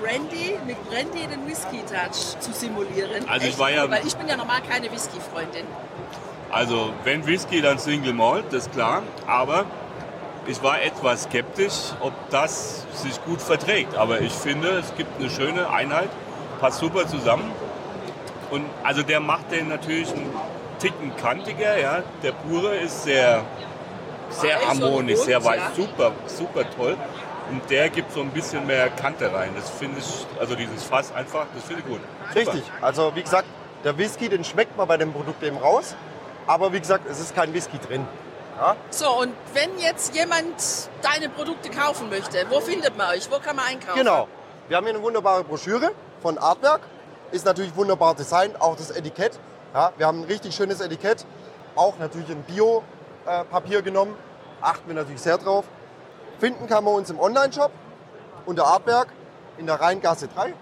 Brandy, 0.00 0.56
mit 0.66 0.76
Brandy 0.88 1.26
den 1.26 1.46
Whisky-Touch 1.46 2.38
zu 2.40 2.52
simulieren. 2.52 3.28
Also 3.28 3.44
ich 3.46 3.50
Echt 3.52 3.58
war 3.58 3.70
ja- 3.70 3.84
cool, 3.84 3.90
Weil 3.90 4.06
ich 4.06 4.16
bin 4.16 4.28
ja 4.28 4.36
normal 4.36 4.60
keine 4.68 4.90
Whisky-Freundin. 4.90 5.66
Also 6.50 6.90
wenn 7.04 7.26
Whisky, 7.26 7.60
dann 7.60 7.78
Single 7.78 8.12
Malt, 8.12 8.44
das 8.50 8.66
ist 8.66 8.72
klar. 8.72 9.02
Aber 9.26 9.64
ich 10.46 10.62
war 10.62 10.80
etwas 10.82 11.24
skeptisch, 11.24 11.92
ob 12.00 12.12
das 12.30 12.84
sich 12.94 13.22
gut 13.24 13.40
verträgt. 13.42 13.96
Aber 13.96 14.20
ich 14.20 14.32
finde, 14.32 14.68
es 14.78 14.94
gibt 14.96 15.20
eine 15.20 15.30
schöne 15.30 15.68
Einheit, 15.70 16.08
passt 16.60 16.78
super 16.78 17.06
zusammen. 17.08 17.50
Und 18.50 18.64
also 18.84 19.02
der 19.02 19.20
macht 19.20 19.50
den 19.50 19.68
natürlich 19.68 20.12
einen 20.12 20.32
Ticken 20.84 21.16
kantiger. 21.16 21.78
Ja. 21.78 22.02
Der 22.22 22.32
pure 22.32 22.76
ist 22.76 23.04
sehr, 23.04 23.42
sehr 24.28 24.56
Weich 24.56 24.62
und 24.62 24.68
harmonisch, 24.68 25.16
rund, 25.16 25.26
sehr 25.26 25.44
weich, 25.44 25.60
ja. 25.60 25.72
super, 25.74 26.12
super 26.26 26.70
toll. 26.76 26.96
Und 27.50 27.70
der 27.70 27.88
gibt 27.88 28.12
so 28.12 28.20
ein 28.20 28.30
bisschen 28.30 28.66
mehr 28.66 28.90
Kante 28.90 29.32
rein. 29.32 29.50
Das 29.56 29.70
finde 29.70 29.98
ich, 29.98 30.26
also 30.38 30.54
dieses 30.54 30.84
Fass 30.84 31.14
einfach, 31.14 31.46
das 31.54 31.64
finde 31.64 31.82
ich 31.82 31.88
gut. 31.88 32.00
Super. 32.28 32.40
Richtig. 32.40 32.72
Also 32.82 33.12
wie 33.14 33.22
gesagt, 33.22 33.46
der 33.82 33.96
Whisky, 33.96 34.28
den 34.28 34.44
schmeckt 34.44 34.76
man 34.76 34.86
bei 34.86 34.98
dem 34.98 35.12
Produkt 35.12 35.42
eben 35.42 35.56
raus. 35.56 35.94
Aber 36.46 36.72
wie 36.74 36.80
gesagt, 36.80 37.08
es 37.10 37.18
ist 37.18 37.34
kein 37.34 37.54
Whisky 37.54 37.78
drin. 37.78 38.06
Ja? 38.58 38.76
So, 38.90 39.10
und 39.20 39.32
wenn 39.54 39.78
jetzt 39.78 40.14
jemand 40.14 40.54
deine 41.00 41.30
Produkte 41.30 41.70
kaufen 41.70 42.10
möchte, 42.10 42.44
wo 42.50 42.60
findet 42.60 42.96
man 42.98 43.10
euch? 43.10 43.30
Wo 43.30 43.38
kann 43.38 43.56
man 43.56 43.64
einkaufen? 43.66 43.98
Genau. 43.98 44.28
Wir 44.68 44.76
haben 44.76 44.84
hier 44.84 44.94
eine 44.94 45.02
wunderbare 45.02 45.44
Broschüre 45.44 45.92
von 46.20 46.36
Artwerk. 46.36 46.82
Ist 47.32 47.46
natürlich 47.46 47.74
wunderbar 47.74 48.14
designt, 48.14 48.60
auch 48.60 48.76
das 48.76 48.90
Etikett. 48.90 49.38
Ja, 49.74 49.92
wir 49.96 50.06
haben 50.06 50.20
ein 50.20 50.26
richtig 50.26 50.54
schönes 50.54 50.80
Etikett. 50.80 51.26
Auch 51.74 51.98
natürlich 51.98 52.30
ein 52.30 52.44
Bio-Papier 52.44 53.82
genommen. 53.82 54.16
Achten 54.60 54.86
wir 54.86 54.94
natürlich 54.94 55.20
sehr 55.20 55.36
drauf. 55.36 55.64
Finden 56.38 56.68
kann 56.68 56.84
man 56.84 56.94
uns 56.94 57.10
im 57.10 57.18
Online-Shop 57.18 57.72
unter 58.46 58.66
Artwerk 58.66 59.08
in 59.58 59.66
der 59.66 59.80
Rheingasse 59.80 60.28
3 60.28 60.54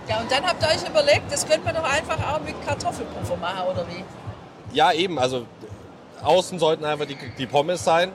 Ja, 0.09 0.19
und 0.19 0.29
dann 0.29 0.45
habt 0.45 0.61
ihr 0.61 0.67
euch 0.67 0.89
überlegt, 0.89 1.31
das 1.31 1.47
könnte 1.47 1.63
man 1.63 1.75
doch 1.75 1.89
einfach 1.89 2.17
auch 2.33 2.41
mit 2.41 2.55
Kartoffelpuffer 2.67 3.37
machen, 3.37 3.69
oder 3.71 3.85
wie? 3.87 4.03
Ja, 4.75 4.91
eben, 4.91 5.17
also 5.17 5.45
außen 6.23 6.59
sollten 6.59 6.85
einfach 6.85 7.05
die, 7.05 7.17
die 7.37 7.45
Pommes 7.45 7.83
sein 7.83 8.11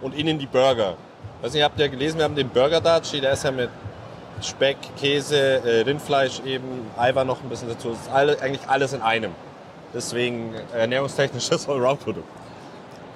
und 0.00 0.14
innen 0.14 0.38
die 0.38 0.46
Burger. 0.46 0.96
Weiß 1.42 1.52
nicht, 1.52 1.62
habt 1.62 1.78
ihr 1.78 1.88
gelesen, 1.88 2.18
wir 2.18 2.24
haben 2.24 2.34
den 2.36 2.48
Burger 2.48 2.80
Daci, 2.80 3.20
der 3.20 3.32
ist 3.32 3.44
ja 3.44 3.50
mit 3.50 3.70
Speck, 4.42 4.76
Käse, 4.98 5.36
äh, 5.64 5.80
Rindfleisch 5.82 6.40
eben, 6.44 6.90
Eiweiß 6.96 7.26
noch 7.26 7.42
ein 7.42 7.48
bisschen 7.48 7.68
dazu. 7.68 7.90
Das 7.90 8.00
ist 8.00 8.10
alle, 8.10 8.40
eigentlich 8.40 8.68
alles 8.68 8.92
in 8.92 9.02
einem. 9.02 9.32
Deswegen 9.94 10.54
ernährungstechnisches 10.74 11.68
Allround-Produkt. 11.68 12.28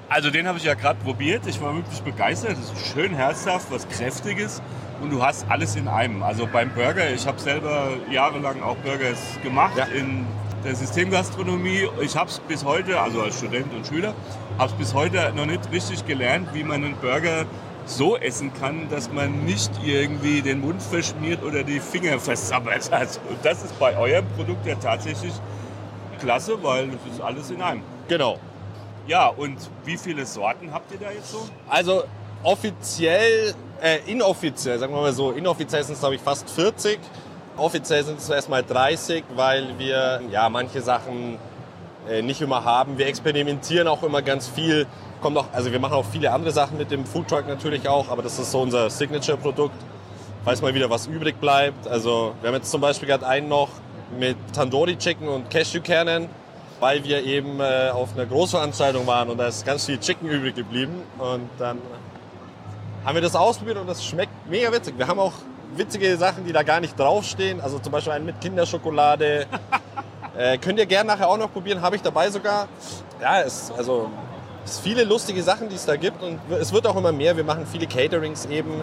Also 0.09 0.31
den 0.31 0.49
habe 0.49 0.59
ich 0.59 0.65
ja 0.65 0.75
gerade 0.75 0.99
probiert. 1.05 1.47
Ich 1.47 1.61
war 1.61 1.75
wirklich 1.75 2.01
begeistert. 2.01 2.53
Das 2.53 2.73
ist 2.73 2.93
schön 2.93 3.15
herzhaft, 3.15 3.67
was 3.71 3.89
Kräftiges. 3.89 4.61
Und 5.01 5.11
du 5.11 5.23
hast 5.23 5.47
alles 5.49 5.77
in 5.77 5.89
einem. 5.89 6.23
Also 6.23 6.49
beim 6.51 6.71
Burger, 6.75 7.09
ich 7.11 7.27
habe 7.27 7.39
selber 7.39 7.89
jahrelang 8.11 8.63
auch 8.63 8.77
Burgers 8.79 9.19
gemacht 9.43 9.77
Ja. 9.77 9.85
in 9.85 10.27
der 10.65 10.75
Systemgastronomie. 10.75 11.89
Ich 12.01 12.17
habe 12.17 12.31
es 12.31 12.39
bis 12.41 12.65
heute, 12.65 13.01
also 13.01 13.23
als 13.23 13.39
Student 13.39 13.73
und 13.75 13.87
Schüler, 13.87 14.15
habe 14.59 14.71
es 14.71 14.79
bis 14.79 14.95
heute 14.95 15.33
noch 15.35 15.47
nicht 15.47 15.71
richtig 15.73 16.07
gelernt, 16.07 16.49
wie 16.53 16.65
man 16.65 16.85
einen 16.85 16.97
Burger 16.97 17.47
so 17.87 18.17
essen 18.17 18.53
kann, 18.55 18.89
dass 18.91 19.11
man 19.11 19.45
nicht 19.45 19.71
irgendwie 19.85 20.43
den 20.43 20.61
Mund 20.61 20.83
verschmiert 20.83 21.43
oder 21.43 21.65
die 21.65 21.81
Finger 21.81 22.19
versabbert 22.21 22.91
hat. 22.93 23.21
Und 23.29 23.39
das 23.43 23.65
ist 23.65 23.79
bei 23.79 23.97
eurem 23.97 24.27
Produkt 24.37 24.67
ja 24.67 24.75
tatsächlich 24.77 25.33
klasse, 26.21 26.63
weil 26.63 26.89
es 26.91 27.15
ist 27.15 27.21
alles 27.21 27.51
in 27.51 27.63
einem. 27.63 27.83
Genau. 28.09 28.39
Ja, 29.07 29.29
und 29.29 29.57
wie 29.85 29.97
viele 29.97 30.27
Sorten 30.27 30.73
habt 30.73 30.93
ihr 30.93 30.99
da 30.99 31.11
jetzt 31.11 31.33
so? 31.33 31.49
Also 31.69 32.05
offiziell, 32.43 33.55
äh, 33.83 33.99
inoffiziell, 34.07 34.79
sagen 34.79 34.95
wir 34.95 35.01
mal 35.01 35.13
so, 35.13 35.33
inoffiziell 35.33 35.83
sind 35.83 35.95
es 35.95 36.01
glaube 36.01 36.15
ich 36.15 36.21
fast 36.21 36.49
40. 36.51 36.99
Offiziell 37.61 38.03
sind 38.05 38.19
es 38.19 38.31
erstmal 38.31 38.65
30, 38.65 39.23
weil 39.37 39.79
wir 39.79 40.23
ja 40.31 40.49
manche 40.49 40.81
Sachen 40.81 41.37
äh, 42.09 42.23
nicht 42.23 42.41
immer 42.41 42.65
haben. 42.65 42.97
Wir 42.97 43.07
experimentieren 43.07 43.87
auch 43.87 44.03
immer 44.03 44.23
ganz 44.23 44.49
viel. 44.49 44.87
Kommt 45.21 45.37
auch, 45.37 45.45
also 45.53 45.71
wir 45.71 45.79
machen 45.79 45.93
auch 45.93 46.07
viele 46.07 46.33
andere 46.33 46.53
Sachen 46.53 46.79
mit 46.79 46.91
dem 46.91 47.05
Foodtruck 47.05 47.47
natürlich 47.47 47.87
auch, 47.87 48.09
aber 48.09 48.23
das 48.23 48.39
ist 48.39 48.51
so 48.51 48.63
unser 48.63 48.89
Signature-Produkt. 48.89 49.75
Falls 50.43 50.63
mal 50.63 50.73
wieder 50.73 50.89
was 50.89 51.07
übrig 51.07 51.39
bleibt. 51.39 51.87
Also 51.87 52.33
wir 52.41 52.49
haben 52.49 52.57
jetzt 52.57 52.71
zum 52.71 52.81
Beispiel 52.81 53.07
gerade 53.07 53.27
einen 53.27 53.49
noch 53.49 53.69
mit 54.19 54.39
Tandoori 54.55 54.97
Chicken 54.97 55.29
und 55.29 55.51
Cashewkernen, 55.51 56.31
weil 56.81 57.05
wir 57.05 57.27
eben 57.27 57.61
äh, 57.61 57.91
auf 57.93 58.15
einer 58.15 58.25
Großveranstaltung 58.25 59.07
waren 59.07 59.29
und 59.29 59.37
da 59.37 59.49
ist 59.49 59.67
ganz 59.67 59.85
viel 59.85 60.01
Chicken 60.01 60.31
übrig 60.31 60.55
geblieben. 60.55 61.03
Und 61.19 61.51
dann 61.59 61.77
haben 63.05 63.15
wir 63.15 63.23
das 63.23 63.37
ausprobiert 63.37 63.77
und 63.77 63.87
das 63.87 64.03
schmeckt 64.03 64.33
mega 64.49 64.73
witzig. 64.73 64.95
Wir 64.97 65.07
haben 65.07 65.21
auch 65.21 65.35
witzige 65.77 66.17
Sachen, 66.17 66.45
die 66.45 66.53
da 66.53 66.63
gar 66.63 66.81
nicht 66.81 66.99
draufstehen. 66.99 67.61
Also 67.61 67.79
zum 67.79 67.93
Beispiel 67.93 68.13
einen 68.13 68.27
mit 68.27 68.41
Kinderschokolade. 68.41 69.47
äh, 70.37 70.59
könnt 70.59 70.79
ihr 70.79 70.87
gerne 70.87 71.09
nachher 71.09 71.29
auch 71.29 71.39
noch 71.39 71.53
probieren, 71.53 71.83
habe 71.83 71.97
ich 71.97 72.03
dabei 72.03 72.31
sogar. 72.31 72.69
Ja, 73.21 73.43
es, 73.43 73.71
also, 73.77 74.11
es 74.65 74.79
viele 74.79 75.05
lustige 75.05 75.43
Sachen, 75.43 75.69
die 75.69 75.77
es 75.77 75.87
da 75.87 75.97
gibt 75.97 76.23
und 76.23 76.39
es 76.51 76.73
wird 76.73 76.87
auch 76.87 76.97
immer 76.97 77.13
mehr. 77.13 77.37
Wir 77.37 77.45
machen 77.45 77.67
viele 77.71 77.87
Caterings 77.87 78.47
eben, 78.47 78.83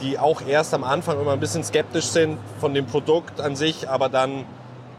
die 0.00 0.18
auch 0.18 0.42
erst 0.42 0.74
am 0.74 0.84
Anfang 0.84 1.20
immer 1.20 1.32
ein 1.32 1.40
bisschen 1.40 1.64
skeptisch 1.64 2.06
sind 2.06 2.38
von 2.60 2.74
dem 2.74 2.86
Produkt 2.86 3.40
an 3.40 3.56
sich, 3.56 3.88
aber 3.88 4.08
dann 4.08 4.44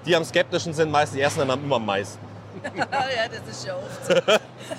die 0.05 0.15
am 0.15 0.23
skeptischen 0.23 0.73
sind, 0.73 0.91
meist 0.91 1.13
die 1.13 1.21
ersten 1.21 1.47
dann 1.47 1.63
immer 1.63 1.75
am 1.75 1.85
meisten. 1.85 2.30
ja, 2.75 3.27
das 3.27 3.55
ist 3.55 3.65
ja 3.65 3.75
oft 3.75 4.23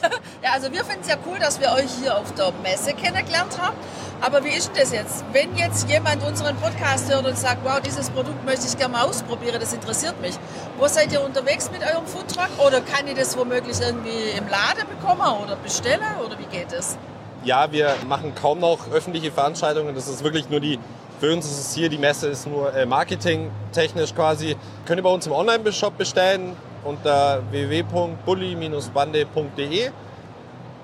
ja, 0.42 0.52
also 0.52 0.72
wir 0.72 0.84
finden 0.84 1.02
es 1.02 1.08
ja 1.08 1.16
cool, 1.26 1.38
dass 1.38 1.60
wir 1.60 1.72
euch 1.72 1.90
hier 2.00 2.16
auf 2.16 2.32
der 2.34 2.52
Messe 2.62 2.94
kennengelernt 2.94 3.58
haben. 3.60 3.76
Aber 4.20 4.44
wie 4.44 4.50
ist 4.50 4.68
denn 4.68 4.82
das 4.82 4.92
jetzt? 4.92 5.24
Wenn 5.32 5.56
jetzt 5.56 5.88
jemand 5.88 6.24
unseren 6.24 6.56
Podcast 6.56 7.12
hört 7.12 7.26
und 7.26 7.36
sagt, 7.36 7.64
wow, 7.64 7.80
dieses 7.80 8.08
Produkt 8.10 8.44
möchte 8.44 8.66
ich 8.66 8.76
gerne 8.76 8.92
mal 8.92 9.04
ausprobieren, 9.04 9.56
das 9.58 9.72
interessiert 9.72 10.20
mich. 10.20 10.34
Wo 10.78 10.86
seid 10.86 11.12
ihr 11.12 11.22
unterwegs 11.22 11.70
mit 11.72 11.82
eurem 11.82 12.06
Foodtruck? 12.06 12.48
Oder 12.64 12.80
kann 12.80 13.06
ich 13.08 13.14
das 13.14 13.36
womöglich 13.36 13.80
irgendwie 13.80 14.30
im 14.38 14.48
Laden 14.48 14.86
bekommen 14.88 15.42
oder 15.42 15.56
bestellen? 15.56 16.00
Oder 16.24 16.38
wie 16.38 16.56
geht 16.56 16.72
es? 16.72 16.96
Ja, 17.44 17.72
wir 17.72 17.96
machen 18.06 18.32
kaum 18.40 18.60
noch 18.60 18.88
öffentliche 18.92 19.32
Veranstaltungen. 19.32 19.94
Das 19.94 20.06
ist 20.06 20.22
wirklich 20.22 20.48
nur 20.48 20.60
die, 20.60 20.78
für 21.18 21.32
uns 21.32 21.44
ist 21.46 21.58
es 21.58 21.74
hier, 21.74 21.88
die 21.88 21.98
Messe 21.98 22.28
ist 22.28 22.46
nur 22.46 22.72
äh, 22.72 22.86
marketingtechnisch 22.86 24.14
quasi. 24.14 24.56
Könnt 24.86 25.00
ihr 25.00 25.02
bei 25.02 25.10
uns 25.10 25.26
im 25.26 25.32
Online-Shop 25.32 25.98
bestellen 25.98 26.56
unter 26.84 27.42
www.bully-bande.de. 27.50 29.90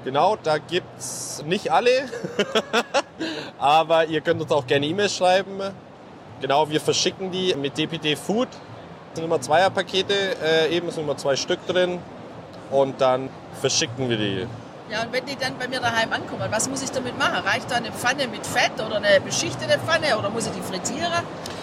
Genau, 0.04 0.36
da 0.42 0.58
gibt's 0.58 1.42
nicht 1.46 1.72
alle, 1.72 1.90
aber 3.58 4.04
ihr 4.06 4.20
könnt 4.20 4.40
uns 4.40 4.52
auch 4.52 4.66
gerne 4.66 4.86
E-Mails 4.86 5.16
schreiben 5.16 5.60
Genau, 6.40 6.70
wir 6.70 6.80
verschicken 6.80 7.32
die 7.32 7.54
mit 7.54 7.76
DPD 7.76 8.14
Food. 8.14 8.48
Das 8.48 9.16
sind 9.16 9.24
immer 9.24 9.40
Zweierpakete, 9.40 10.14
äh, 10.42 10.76
eben 10.76 10.88
sind 10.90 11.02
immer 11.02 11.16
zwei 11.16 11.34
Stück 11.34 11.66
drin. 11.66 11.98
Und 12.70 13.00
dann 13.00 13.28
verschicken 13.60 14.08
wir 14.08 14.16
die. 14.16 14.46
Ja, 14.90 15.02
und 15.02 15.12
wenn 15.12 15.26
die 15.26 15.36
dann 15.36 15.58
bei 15.58 15.66
mir 15.66 15.80
daheim 15.80 16.12
ankommen, 16.12 16.46
was 16.50 16.68
muss 16.68 16.82
ich 16.82 16.90
damit 16.90 17.18
machen? 17.18 17.44
Reicht 17.44 17.70
da 17.70 17.76
eine 17.76 17.90
Pfanne 17.90 18.28
mit 18.28 18.46
Fett 18.46 18.72
oder 18.76 18.96
eine 18.96 19.20
beschichtete 19.20 19.78
Pfanne 19.80 20.16
oder 20.18 20.30
muss 20.30 20.46
ich 20.46 20.52
die 20.52 20.60
frittieren? 20.60 21.12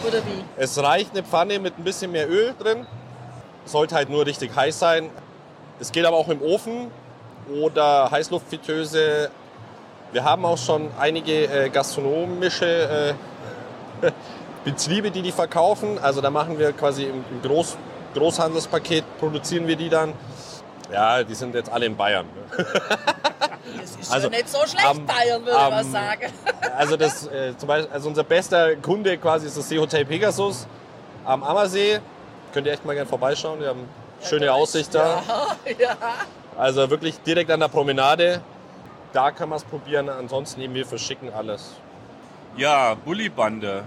Oder 0.05 0.17
wie? 0.25 0.43
Es 0.57 0.77
reicht 0.77 1.11
eine 1.11 1.23
Pfanne 1.23 1.59
mit 1.59 1.77
ein 1.77 1.83
bisschen 1.83 2.11
mehr 2.11 2.29
Öl 2.29 2.53
drin. 2.59 2.85
Sollte 3.65 3.95
halt 3.95 4.09
nur 4.09 4.25
richtig 4.25 4.55
heiß 4.55 4.77
sein. 4.79 5.09
Es 5.79 5.91
geht 5.91 6.05
aber 6.05 6.17
auch 6.17 6.29
im 6.29 6.41
Ofen 6.41 6.91
oder 7.61 8.09
Heißluftfritteuse. 8.11 9.29
Wir 10.11 10.23
haben 10.23 10.45
auch 10.45 10.57
schon 10.57 10.89
einige 10.99 11.45
äh, 11.45 11.69
gastronomische 11.69 13.15
äh, 14.01 14.11
Betriebe, 14.63 15.11
die 15.11 15.21
die 15.21 15.31
verkaufen. 15.31 15.99
Also 16.01 16.21
da 16.21 16.29
machen 16.29 16.57
wir 16.57 16.71
quasi 16.73 17.03
im, 17.03 17.23
im 17.31 17.41
Groß, 17.41 17.77
Großhandelspaket, 18.13 19.03
produzieren 19.19 19.67
wir 19.67 19.75
die 19.75 19.89
dann. 19.89 20.13
Ja, 20.91 21.23
die 21.23 21.33
sind 21.35 21.55
jetzt 21.55 21.71
alle 21.71 21.87
in 21.87 21.95
Bayern. 21.97 22.25
ne? 22.35 22.65
Das 23.81 23.95
ist 23.99 24.11
Also, 24.11 24.27
schon 24.27 24.31
nicht 24.31 24.47
so 24.49 24.59
schlecht, 24.67 24.85
am- 24.85 25.05
Bayern, 25.05 25.43
würde 25.43 25.57
am- 25.57 25.73
man 25.73 25.91
sagen. 25.91 26.31
Also, 26.77 26.97
das, 26.97 27.27
äh, 27.27 27.57
zum 27.57 27.67
Beispiel, 27.67 27.91
also 27.93 28.09
unser 28.09 28.23
bester 28.23 28.75
Kunde 28.77 29.17
quasi 29.17 29.47
ist 29.47 29.57
das 29.57 29.67
Seehotel 29.69 30.05
Pegasus 30.05 30.67
am 31.25 31.43
Ammersee. 31.43 31.99
Könnt 32.55 32.67
ihr 32.67 32.73
echt 32.73 32.85
mal 32.85 32.93
gerne 32.93 33.09
vorbeischauen. 33.09 33.59
Wir 33.59 33.67
haben 33.67 33.89
schöne 34.23 34.53
Aussicht 34.53 34.95
da. 34.95 35.21
ja. 35.77 35.97
Also 36.57 36.89
wirklich 36.89 37.19
direkt 37.19 37.51
an 37.51 37.59
der 37.59 37.67
Promenade. 37.67 38.39
Da 39.11 39.31
kann 39.31 39.49
man 39.49 39.57
es 39.57 39.65
probieren. 39.65 40.07
Ansonsten 40.07 40.61
eben 40.61 40.73
wir 40.73 40.85
verschicken 40.85 41.33
alles. 41.33 41.73
Ja, 42.55 42.95
Bullybande. 42.95 43.83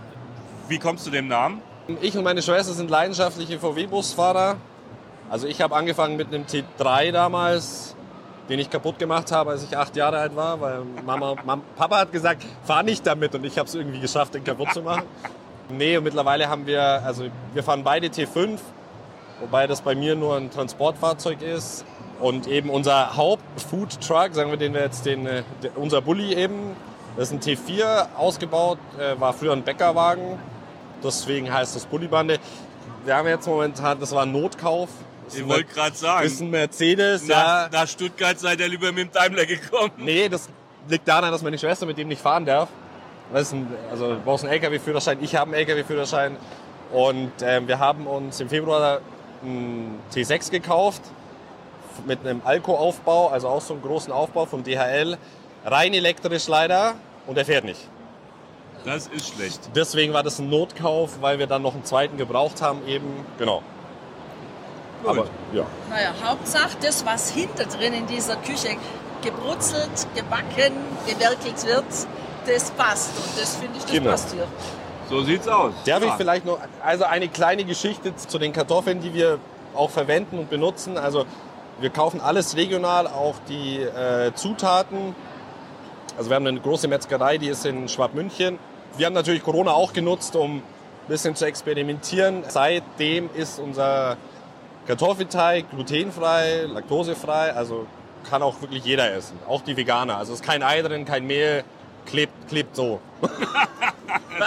Wie 0.68 0.78
kommst 0.78 1.06
du 1.06 1.10
dem 1.10 1.28
Namen? 1.28 1.62
Ich 2.02 2.14
und 2.14 2.24
meine 2.24 2.42
Schwester 2.42 2.74
sind 2.74 2.90
leidenschaftliche 2.90 3.58
VW-Busfahrer. 3.58 4.58
Also 5.30 5.46
ich 5.46 5.62
habe 5.62 5.74
angefangen 5.74 6.18
mit 6.18 6.28
einem 6.28 6.44
T3 6.44 7.10
damals, 7.10 7.96
den 8.50 8.58
ich 8.58 8.68
kaputt 8.68 8.98
gemacht 8.98 9.32
habe, 9.32 9.52
als 9.52 9.64
ich 9.64 9.78
acht 9.78 9.96
Jahre 9.96 10.18
alt 10.18 10.36
war, 10.36 10.60
weil 10.60 10.82
Mama, 11.06 11.36
Mam, 11.42 11.62
Papa 11.74 12.00
hat 12.00 12.12
gesagt, 12.12 12.44
fahr 12.64 12.82
nicht 12.82 13.06
damit 13.06 13.34
und 13.34 13.44
ich 13.44 13.58
habe 13.58 13.66
es 13.66 13.74
irgendwie 13.74 14.00
geschafft, 14.00 14.34
den 14.34 14.44
kaputt 14.44 14.74
zu 14.74 14.82
machen. 14.82 15.04
Nee, 15.70 15.96
und 15.96 16.04
mittlerweile 16.04 16.48
haben 16.48 16.66
wir, 16.66 16.82
also 16.82 17.24
wir 17.52 17.62
fahren 17.62 17.84
beide 17.84 18.08
T5, 18.08 18.58
wobei 19.40 19.66
das 19.66 19.82
bei 19.82 19.94
mir 19.94 20.14
nur 20.14 20.36
ein 20.36 20.50
Transportfahrzeug 20.50 21.42
ist. 21.42 21.84
Und 22.20 22.48
eben 22.48 22.70
unser 22.70 23.16
Haupt-Food-Truck, 23.16 24.34
sagen 24.34 24.50
wir 24.50 24.56
den 24.56 24.74
wir 24.74 24.80
jetzt, 24.80 25.06
den, 25.06 25.26
äh, 25.26 25.42
unser 25.76 26.00
Bulli 26.00 26.34
eben, 26.34 26.74
das 27.16 27.30
ist 27.30 27.34
ein 27.34 27.40
T4 27.40 28.08
ausgebaut, 28.16 28.78
äh, 28.98 29.18
war 29.20 29.32
früher 29.32 29.52
ein 29.52 29.62
Bäckerwagen. 29.62 30.38
Deswegen 31.02 31.52
heißt 31.52 31.76
das 31.76 31.86
Bullybande. 31.86 32.38
Wir 33.04 33.16
haben 33.16 33.28
jetzt 33.28 33.46
momentan, 33.46 34.00
das 34.00 34.12
war 34.12 34.22
ein 34.22 34.32
Notkauf. 34.32 34.88
Ich 35.32 35.46
wollte 35.46 35.64
gerade 35.64 35.90
das 35.90 36.00
sagen, 36.00 36.26
ist 36.26 36.40
ein 36.40 36.50
Mercedes, 36.50 37.26
nach, 37.26 37.36
ja. 37.36 37.68
nach 37.70 37.86
Stuttgart 37.86 38.38
seid 38.38 38.60
ihr 38.60 38.68
lieber 38.68 38.90
mit 38.92 39.08
dem 39.08 39.12
Daimler 39.12 39.46
gekommen. 39.46 39.92
Nee, 39.98 40.28
das 40.28 40.48
liegt 40.88 41.06
daran, 41.06 41.30
dass 41.30 41.42
meine 41.42 41.58
Schwester 41.58 41.86
mit 41.86 41.98
dem 41.98 42.08
nicht 42.08 42.22
fahren 42.22 42.46
darf. 42.46 42.68
Ein, 43.34 43.66
also 43.90 44.14
du 44.14 44.20
brauchst 44.20 44.44
einen 44.44 44.52
LKW-Führerschein, 44.54 45.18
ich 45.22 45.36
habe 45.36 45.54
einen 45.54 45.66
LKW-Führerschein. 45.66 46.36
Und 46.92 47.32
ähm, 47.42 47.68
wir 47.68 47.78
haben 47.78 48.06
uns 48.06 48.40
im 48.40 48.48
Februar 48.48 49.00
einen 49.42 50.00
T6 50.14 50.50
gekauft 50.50 51.02
mit 52.06 52.20
einem 52.20 52.40
Alco-Aufbau, 52.44 53.28
also 53.28 53.48
auch 53.48 53.60
so 53.60 53.74
einen 53.74 53.82
großen 53.82 54.12
Aufbau 54.12 54.46
vom 54.46 54.64
DHL. 54.64 55.18
Rein 55.64 55.92
elektrisch 55.92 56.48
leider 56.48 56.94
und 57.26 57.36
er 57.36 57.44
fährt 57.44 57.64
nicht. 57.64 57.80
Das 58.84 59.08
ist 59.08 59.34
schlecht. 59.34 59.70
Deswegen 59.74 60.12
war 60.14 60.22
das 60.22 60.38
ein 60.38 60.48
Notkauf, 60.48 61.20
weil 61.20 61.38
wir 61.38 61.46
dann 61.46 61.62
noch 61.62 61.74
einen 61.74 61.84
zweiten 61.84 62.16
gebraucht 62.16 62.62
haben 62.62 62.86
eben. 62.86 63.26
Genau. 63.38 63.62
Gut. 65.02 65.10
Aber 65.10 65.26
ja. 65.52 65.66
Naja, 65.90 66.14
Hauptsache 66.24 66.76
das, 66.80 67.04
was 67.04 67.30
hinter 67.30 67.64
drin 67.64 67.92
in 67.92 68.06
dieser 68.06 68.36
Küche 68.36 68.76
gebrutzelt, 69.22 70.06
gebacken, 70.14 70.72
gewerkelt 71.06 71.66
wird, 71.66 71.84
das 72.48 72.70
passt. 72.72 73.10
Und 73.16 73.40
das 73.40 73.56
finde 73.56 73.76
ich, 73.78 73.82
das 73.84 73.92
Genau. 73.92 74.10
passt 74.10 74.32
hier. 74.32 74.46
So 75.08 75.22
sieht's 75.22 75.48
aus. 75.48 75.72
Darf 75.86 76.02
ich 76.02 76.08
Ja. 76.08 76.16
vielleicht 76.16 76.44
noch, 76.44 76.58
also 76.84 77.04
eine 77.04 77.28
kleine 77.28 77.64
Geschichte 77.64 78.14
zu 78.16 78.38
den 78.38 78.52
Kartoffeln, 78.52 79.00
die 79.00 79.14
wir 79.14 79.38
auch 79.74 79.90
verwenden 79.90 80.38
und 80.38 80.50
benutzen. 80.50 80.98
Also 80.98 81.24
wir 81.80 81.90
kaufen 81.90 82.20
alles 82.20 82.56
regional, 82.56 83.06
auch 83.06 83.36
die 83.48 83.78
äh, 83.80 84.32
Zutaten. 84.34 85.14
Also 86.16 86.30
wir 86.30 86.34
haben 86.36 86.46
eine 86.46 86.60
große 86.60 86.88
Metzgerei, 86.88 87.38
die 87.38 87.48
ist 87.48 87.64
in 87.64 87.88
Schwabmünchen. 87.88 88.58
Wir 88.96 89.06
haben 89.06 89.14
natürlich 89.14 89.42
Corona 89.44 89.72
auch 89.72 89.92
genutzt, 89.92 90.34
um 90.34 90.56
ein 90.56 90.62
bisschen 91.06 91.36
zu 91.36 91.44
experimentieren. 91.46 92.42
Seitdem 92.48 93.30
ist 93.34 93.58
unser 93.60 94.16
Kartoffelteig 94.86 95.70
glutenfrei, 95.70 96.62
laktosefrei, 96.66 97.52
also 97.54 97.86
kann 98.28 98.42
auch 98.42 98.60
wirklich 98.60 98.84
jeder 98.84 99.12
essen, 99.14 99.38
auch 99.48 99.60
die 99.62 99.76
Veganer. 99.76 100.16
Also 100.16 100.32
es 100.32 100.40
ist 100.40 100.46
kein 100.46 100.62
Ei 100.62 100.82
drin, 100.82 101.04
kein 101.04 101.26
Mehl, 101.26 101.62
klebt, 102.08 102.48
klebt 102.48 102.74
so. 102.76 103.00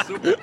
Super. 0.07 0.33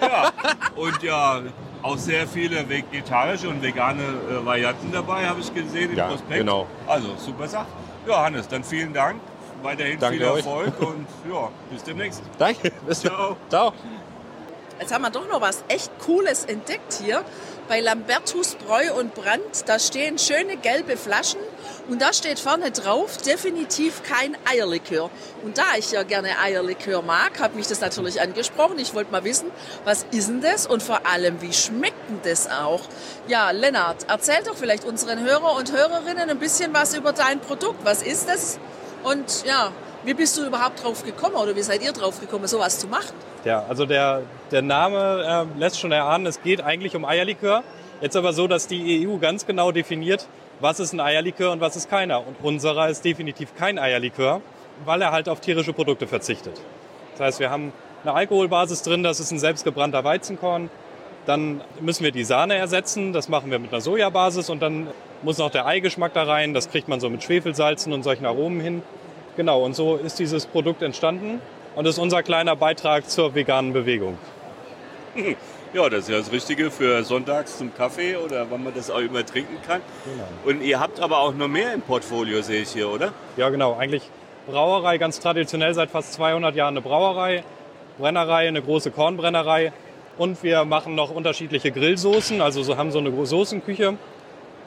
ja. 0.00 0.32
Und 0.76 1.02
ja, 1.02 1.40
auch 1.82 1.96
sehr 1.98 2.26
viele 2.26 2.68
vegetarische 2.68 3.48
und 3.48 3.62
vegane 3.62 4.02
äh, 4.02 4.44
Varianten 4.44 4.90
dabei, 4.92 5.26
habe 5.26 5.40
ich 5.40 5.52
gesehen 5.54 5.90
im 5.92 5.96
Ja, 5.98 6.08
Prospekt. 6.08 6.40
genau. 6.40 6.66
Also, 6.86 7.08
super 7.16 7.46
Sache. 7.48 7.66
Ja, 8.06 8.22
Hannes, 8.24 8.48
dann 8.48 8.64
vielen 8.64 8.92
Dank. 8.92 9.20
Weiterhin 9.62 9.98
Danke 9.98 10.16
viel 10.18 10.26
euch. 10.26 10.36
Erfolg 10.38 10.80
und 10.80 11.06
ja, 11.30 11.48
bis 11.70 11.82
demnächst. 11.82 12.22
Danke, 12.38 12.72
bis 12.86 13.00
Ciao. 13.00 13.36
Ciao. 13.50 13.72
Jetzt 14.80 14.94
haben 14.94 15.02
wir 15.02 15.10
doch 15.10 15.28
noch 15.28 15.42
was 15.42 15.62
echt 15.68 15.90
Cooles 15.98 16.46
entdeckt 16.46 17.00
hier. 17.04 17.22
Bei 17.68 17.80
Lambertus 17.80 18.54
Bräu 18.54 18.94
und 18.98 19.14
Brand, 19.14 19.68
da 19.68 19.78
stehen 19.78 20.18
schöne 20.18 20.56
gelbe 20.56 20.96
Flaschen 20.96 21.40
und 21.88 22.00
da 22.00 22.14
steht 22.14 22.40
vorne 22.40 22.70
drauf 22.70 23.18
definitiv 23.18 24.02
kein 24.02 24.38
Eierlikör. 24.50 25.10
Und 25.44 25.58
da 25.58 25.64
ich 25.76 25.92
ja 25.92 26.02
gerne 26.02 26.30
Eierlikör 26.42 27.02
mag, 27.02 27.38
hat 27.40 27.54
mich 27.54 27.66
das 27.66 27.82
natürlich 27.82 28.22
angesprochen. 28.22 28.78
Ich 28.78 28.94
wollte 28.94 29.12
mal 29.12 29.22
wissen, 29.22 29.50
was 29.84 30.06
ist 30.12 30.30
denn 30.30 30.40
das 30.40 30.66
und 30.66 30.82
vor 30.82 31.06
allem, 31.06 31.42
wie 31.42 31.52
schmeckt 31.52 32.08
denn 32.08 32.20
das 32.24 32.50
auch? 32.50 32.80
Ja, 33.28 33.50
Lennart, 33.50 34.06
erzähl 34.08 34.42
doch 34.44 34.56
vielleicht 34.56 34.84
unseren 34.84 35.20
Hörer 35.20 35.56
und 35.56 35.72
Hörerinnen 35.72 36.30
ein 36.30 36.38
bisschen 36.38 36.72
was 36.72 36.94
über 36.94 37.12
dein 37.12 37.38
Produkt. 37.40 37.84
Was 37.84 38.02
ist 38.02 38.28
das? 38.28 38.58
Und 39.04 39.44
ja, 39.44 39.72
wie 40.04 40.14
bist 40.14 40.38
du 40.38 40.46
überhaupt 40.46 40.82
drauf 40.82 41.04
gekommen 41.04 41.36
oder 41.36 41.54
wie 41.54 41.62
seid 41.62 41.82
ihr 41.82 41.92
drauf 41.92 42.20
gekommen, 42.20 42.46
sowas 42.46 42.78
zu 42.78 42.86
machen? 42.86 43.14
Ja, 43.44 43.64
also 43.68 43.86
der, 43.86 44.22
der 44.50 44.62
Name 44.62 45.46
äh, 45.54 45.58
lässt 45.58 45.78
schon 45.78 45.92
erahnen, 45.92 46.26
es 46.26 46.42
geht 46.42 46.62
eigentlich 46.62 46.96
um 46.96 47.04
Eierlikör. 47.04 47.62
Jetzt 48.00 48.16
aber 48.16 48.32
so, 48.32 48.46
dass 48.46 48.66
die 48.66 49.06
EU 49.06 49.18
ganz 49.18 49.46
genau 49.46 49.72
definiert, 49.72 50.26
was 50.60 50.80
ist 50.80 50.92
ein 50.92 51.00
Eierlikör 51.00 51.52
und 51.52 51.60
was 51.60 51.76
ist 51.76 51.90
keiner. 51.90 52.26
Und 52.26 52.36
unserer 52.42 52.88
ist 52.88 53.04
definitiv 53.04 53.54
kein 53.54 53.78
Eierlikör, 53.78 54.40
weil 54.84 55.02
er 55.02 55.12
halt 55.12 55.28
auf 55.28 55.40
tierische 55.40 55.72
Produkte 55.72 56.06
verzichtet. 56.06 56.60
Das 57.12 57.20
heißt, 57.20 57.40
wir 57.40 57.50
haben 57.50 57.72
eine 58.02 58.14
Alkoholbasis 58.14 58.82
drin, 58.82 59.02
das 59.02 59.20
ist 59.20 59.30
ein 59.30 59.38
selbstgebrannter 59.38 60.04
Weizenkorn. 60.04 60.70
Dann 61.26 61.60
müssen 61.80 62.02
wir 62.02 62.12
die 62.12 62.24
Sahne 62.24 62.54
ersetzen, 62.54 63.12
das 63.12 63.28
machen 63.28 63.50
wir 63.50 63.58
mit 63.58 63.70
einer 63.72 63.82
Sojabasis 63.82 64.48
und 64.48 64.60
dann 64.60 64.88
muss 65.22 65.36
noch 65.36 65.50
der 65.50 65.66
Eigeschmack 65.66 66.14
da 66.14 66.22
rein, 66.22 66.54
das 66.54 66.70
kriegt 66.70 66.88
man 66.88 66.98
so 67.00 67.10
mit 67.10 67.22
Schwefelsalzen 67.22 67.92
und 67.92 68.02
solchen 68.02 68.24
Aromen 68.24 68.60
hin. 68.60 68.82
Genau, 69.40 69.64
und 69.64 69.74
so 69.74 69.96
ist 69.96 70.18
dieses 70.18 70.44
Produkt 70.44 70.82
entstanden. 70.82 71.40
Und 71.74 71.86
ist 71.86 71.96
unser 71.98 72.22
kleiner 72.22 72.56
Beitrag 72.56 73.08
zur 73.08 73.34
veganen 73.34 73.72
Bewegung. 73.72 74.18
Ja, 75.72 75.88
das 75.88 76.00
ist 76.00 76.08
ja 76.08 76.18
das 76.18 76.32
Richtige 76.32 76.68
für 76.68 77.04
sonntags 77.04 77.56
zum 77.58 77.72
Kaffee 77.72 78.16
oder 78.16 78.50
wann 78.50 78.64
man 78.64 78.74
das 78.74 78.90
auch 78.90 78.98
immer 78.98 79.24
trinken 79.24 79.56
kann. 79.64 79.80
Genau. 80.04 80.26
Und 80.44 80.64
ihr 80.64 80.80
habt 80.80 80.98
aber 80.98 81.20
auch 81.20 81.32
noch 81.32 81.46
mehr 81.46 81.72
im 81.72 81.80
Portfolio, 81.80 82.42
sehe 82.42 82.62
ich 82.62 82.70
hier, 82.70 82.90
oder? 82.90 83.12
Ja, 83.36 83.50
genau. 83.50 83.76
Eigentlich 83.78 84.02
Brauerei 84.48 84.98
ganz 84.98 85.20
traditionell 85.20 85.72
seit 85.72 85.90
fast 85.90 86.14
200 86.14 86.56
Jahren 86.56 86.74
eine 86.74 86.80
Brauerei, 86.82 87.44
Brennerei, 87.98 88.48
eine 88.48 88.62
große 88.62 88.90
Kornbrennerei. 88.90 89.72
Und 90.18 90.42
wir 90.42 90.64
machen 90.64 90.96
noch 90.96 91.12
unterschiedliche 91.12 91.70
Grillsoßen, 91.70 92.40
also 92.40 92.64
so 92.64 92.76
haben 92.76 92.90
so 92.90 92.98
eine 92.98 93.24
Soßenküche. 93.24 93.96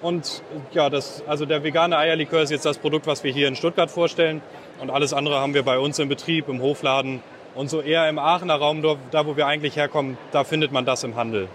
Und 0.03 0.43
ja, 0.73 0.89
das, 0.89 1.23
also 1.27 1.45
der 1.45 1.63
vegane 1.63 1.97
Eierlikör 1.97 2.41
ist 2.41 2.51
jetzt 2.51 2.65
das 2.65 2.77
Produkt, 2.77 3.07
was 3.07 3.23
wir 3.23 3.31
hier 3.31 3.47
in 3.47 3.55
Stuttgart 3.55 3.89
vorstellen. 3.89 4.41
Und 4.79 4.89
alles 4.89 5.13
andere 5.13 5.39
haben 5.39 5.53
wir 5.53 5.63
bei 5.63 5.79
uns 5.79 5.97
im 5.97 6.09
Betrieb, 6.09 6.49
im 6.49 6.61
Hofladen. 6.61 7.23
Und 7.55 7.69
so 7.69 7.81
eher 7.81 8.09
im 8.09 8.19
Aachener 8.19 8.55
Raum, 8.55 8.83
da 9.11 9.25
wo 9.25 9.37
wir 9.37 9.47
eigentlich 9.47 9.77
herkommen, 9.77 10.17
da 10.31 10.43
findet 10.43 10.73
man 10.73 10.85
das 10.85 11.05
im 11.05 11.15
Handel. 11.15 11.47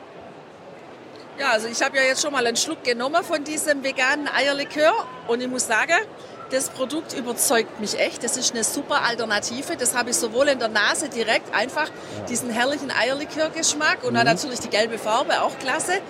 Ja, 1.39 1.51
also 1.51 1.69
ich 1.69 1.83
habe 1.83 1.97
ja 1.99 2.05
jetzt 2.05 2.23
schon 2.23 2.33
mal 2.33 2.47
einen 2.47 2.57
Schluck 2.57 2.83
genommen 2.85 3.23
von 3.23 3.45
diesem 3.45 3.85
veganen 3.85 4.29
Eierlikör 4.29 4.93
und 5.27 5.41
ich 5.41 5.49
muss 5.49 5.67
sagen, 5.67 5.99
das 6.51 6.71
Produkt 6.71 7.13
überzeugt 7.13 7.81
mich 7.81 7.99
echt. 7.99 8.25
Das 8.25 8.37
ist 8.39 8.55
eine 8.55 8.65
super 8.65 9.03
Alternative. 9.05 9.77
Das 9.77 9.95
habe 9.95 10.11
ich 10.11 10.17
sowohl 10.17 10.49
in 10.49 10.59
der 10.59 10.69
Nase 10.69 11.11
direkt 11.11 11.55
einfach 11.55 11.91
diesen 12.29 12.49
herrlichen 12.49 12.91
Eierlikörgeschmack 12.91 14.05
und 14.05 14.15
dann 14.15 14.25
natürlich 14.25 14.61
die 14.61 14.71
gelbe 14.71 14.99
Farbe, 14.99 15.43
auch 15.43 15.59
klasse. 15.59 16.01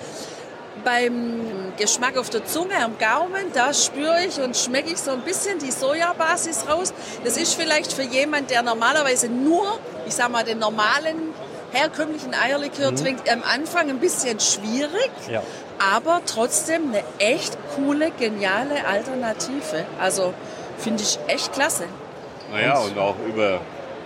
Beim 0.84 1.72
Geschmack 1.76 2.16
auf 2.16 2.30
der 2.30 2.44
Zunge, 2.46 2.74
am 2.82 2.96
Gaumen, 2.98 3.52
da 3.54 3.72
spüre 3.74 4.24
ich 4.26 4.40
und 4.40 4.56
schmecke 4.56 4.90
ich 4.92 4.98
so 4.98 5.10
ein 5.12 5.20
bisschen 5.22 5.58
die 5.58 5.70
Sojabasis 5.70 6.64
raus. 6.68 6.92
Das 7.24 7.36
ist 7.36 7.54
vielleicht 7.54 7.92
für 7.92 8.02
jemand, 8.02 8.50
der 8.50 8.62
normalerweise 8.62 9.28
nur, 9.28 9.78
ich 10.06 10.14
sag 10.14 10.30
mal, 10.30 10.44
den 10.44 10.58
normalen 10.58 11.34
herkömmlichen 11.72 12.34
Eierlikör 12.34 12.94
trinkt, 12.94 13.30
am 13.30 13.42
Anfang 13.42 13.90
ein 13.90 13.98
bisschen 14.00 14.40
schwierig, 14.40 15.10
Ja. 15.30 15.42
aber 15.78 16.22
trotzdem 16.26 16.88
eine 16.88 17.02
echt 17.18 17.56
coole, 17.76 18.10
geniale 18.18 18.86
Alternative. 18.86 19.84
Also 20.00 20.32
finde 20.78 21.02
ich 21.02 21.18
echt 21.26 21.52
klasse. 21.52 21.84
Naja, 22.50 22.78
und 22.78 22.98
auch 22.98 23.16
über, 23.26 23.60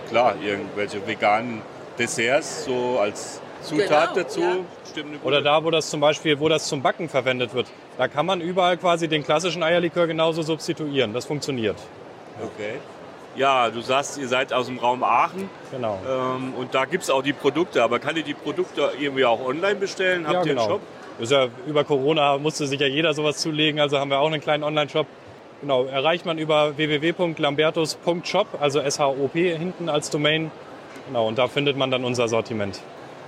klar, 0.09 0.35
irgendwelche 0.41 1.05
veganen 1.07 1.61
Desserts 1.97 2.65
so 2.65 2.99
als 2.99 3.39
Zutat 3.63 4.13
Genau, 4.13 4.23
dazu. 4.23 4.41
ja. 4.41 4.55
Stimmt 4.93 5.09
eine 5.09 5.19
Oder 5.23 5.41
da, 5.41 5.63
wo 5.63 5.71
das 5.71 5.89
zum 5.89 5.99
Beispiel, 5.99 6.39
wo 6.39 6.49
das 6.49 6.67
zum 6.67 6.81
Backen 6.81 7.09
verwendet 7.09 7.53
wird. 7.53 7.67
Da 7.97 8.07
kann 8.07 8.25
man 8.25 8.41
überall 8.41 8.77
quasi 8.77 9.07
den 9.07 9.23
klassischen 9.23 9.63
Eierlikör 9.63 10.07
genauso 10.07 10.41
substituieren. 10.41 11.13
Das 11.13 11.25
funktioniert. 11.25 11.77
Okay. 12.41 12.75
Ja, 13.35 13.69
du 13.69 13.81
sagst, 13.81 14.19
ihr 14.19 14.27
seid 14.27 14.53
aus 14.53 14.67
dem 14.67 14.77
Raum 14.77 15.03
Aachen 15.03 15.49
Genau. 15.71 15.99
ähm, 16.07 16.53
und 16.53 16.75
da 16.75 16.85
gibt 16.85 17.03
es 17.03 17.09
auch 17.09 17.23
die 17.23 17.33
Produkte. 17.33 17.83
Aber 17.83 17.97
kann 17.99 18.15
ich 18.15 18.23
die 18.23 18.35
Produkte 18.35 18.91
irgendwie 18.99 19.25
auch 19.25 19.43
online 19.43 19.75
bestellen? 19.75 20.25
Habt 20.27 20.33
ja, 20.33 20.39
ihr 20.41 20.45
genau. 20.49 20.61
einen 20.61 20.71
Shop? 20.73 20.81
Ist 21.19 21.31
ja, 21.31 21.47
über 21.67 21.83
Corona 21.83 22.37
musste 22.37 22.67
sich 22.67 22.79
ja 22.79 22.87
jeder 22.87 23.13
sowas 23.13 23.37
zulegen, 23.37 23.79
also 23.79 23.99
haben 23.99 24.09
wir 24.09 24.19
auch 24.19 24.27
einen 24.27 24.41
kleinen 24.41 24.63
Online-Shop. 24.63 25.05
Genau, 25.61 25.85
erreicht 25.85 26.25
man 26.25 26.37
über 26.37 26.75
www.lambertus.shop, 26.75 28.47
also 28.59 28.81
SHOP 28.81 29.33
hinten 29.33 29.89
als 29.89 30.09
Domain. 30.09 30.51
Genau, 31.07 31.27
und 31.27 31.37
da 31.37 31.47
findet 31.47 31.77
man 31.77 31.91
dann 31.91 32.03
unser 32.03 32.27
Sortiment. 32.27 32.81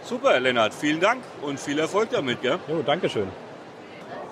Super, 0.07 0.39
Lennart. 0.39 0.71
Vielen 0.75 0.99
Dank 0.99 1.23
und 1.41 1.59
viel 1.59 1.79
Erfolg 1.79 2.11
damit. 2.11 2.39
Gell? 2.43 2.59
Jo, 2.67 2.83
Dankeschön. 2.83 3.27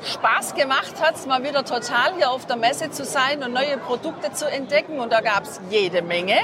Spaß 0.03 0.53
gemacht 0.53 1.01
hat 1.01 1.15
es 1.15 1.25
mal 1.25 1.43
wieder 1.43 1.65
total, 1.65 2.13
hier 2.15 2.29
auf 2.29 2.45
der 2.45 2.57
Messe 2.57 2.91
zu 2.91 3.03
sein 3.05 3.41
und 3.41 3.53
neue 3.53 3.77
Produkte 3.77 4.31
zu 4.33 4.45
entdecken. 4.45 4.99
Und 4.99 5.11
da 5.11 5.21
gab 5.21 5.45
es 5.45 5.59
jede 5.71 6.03
Menge 6.03 6.37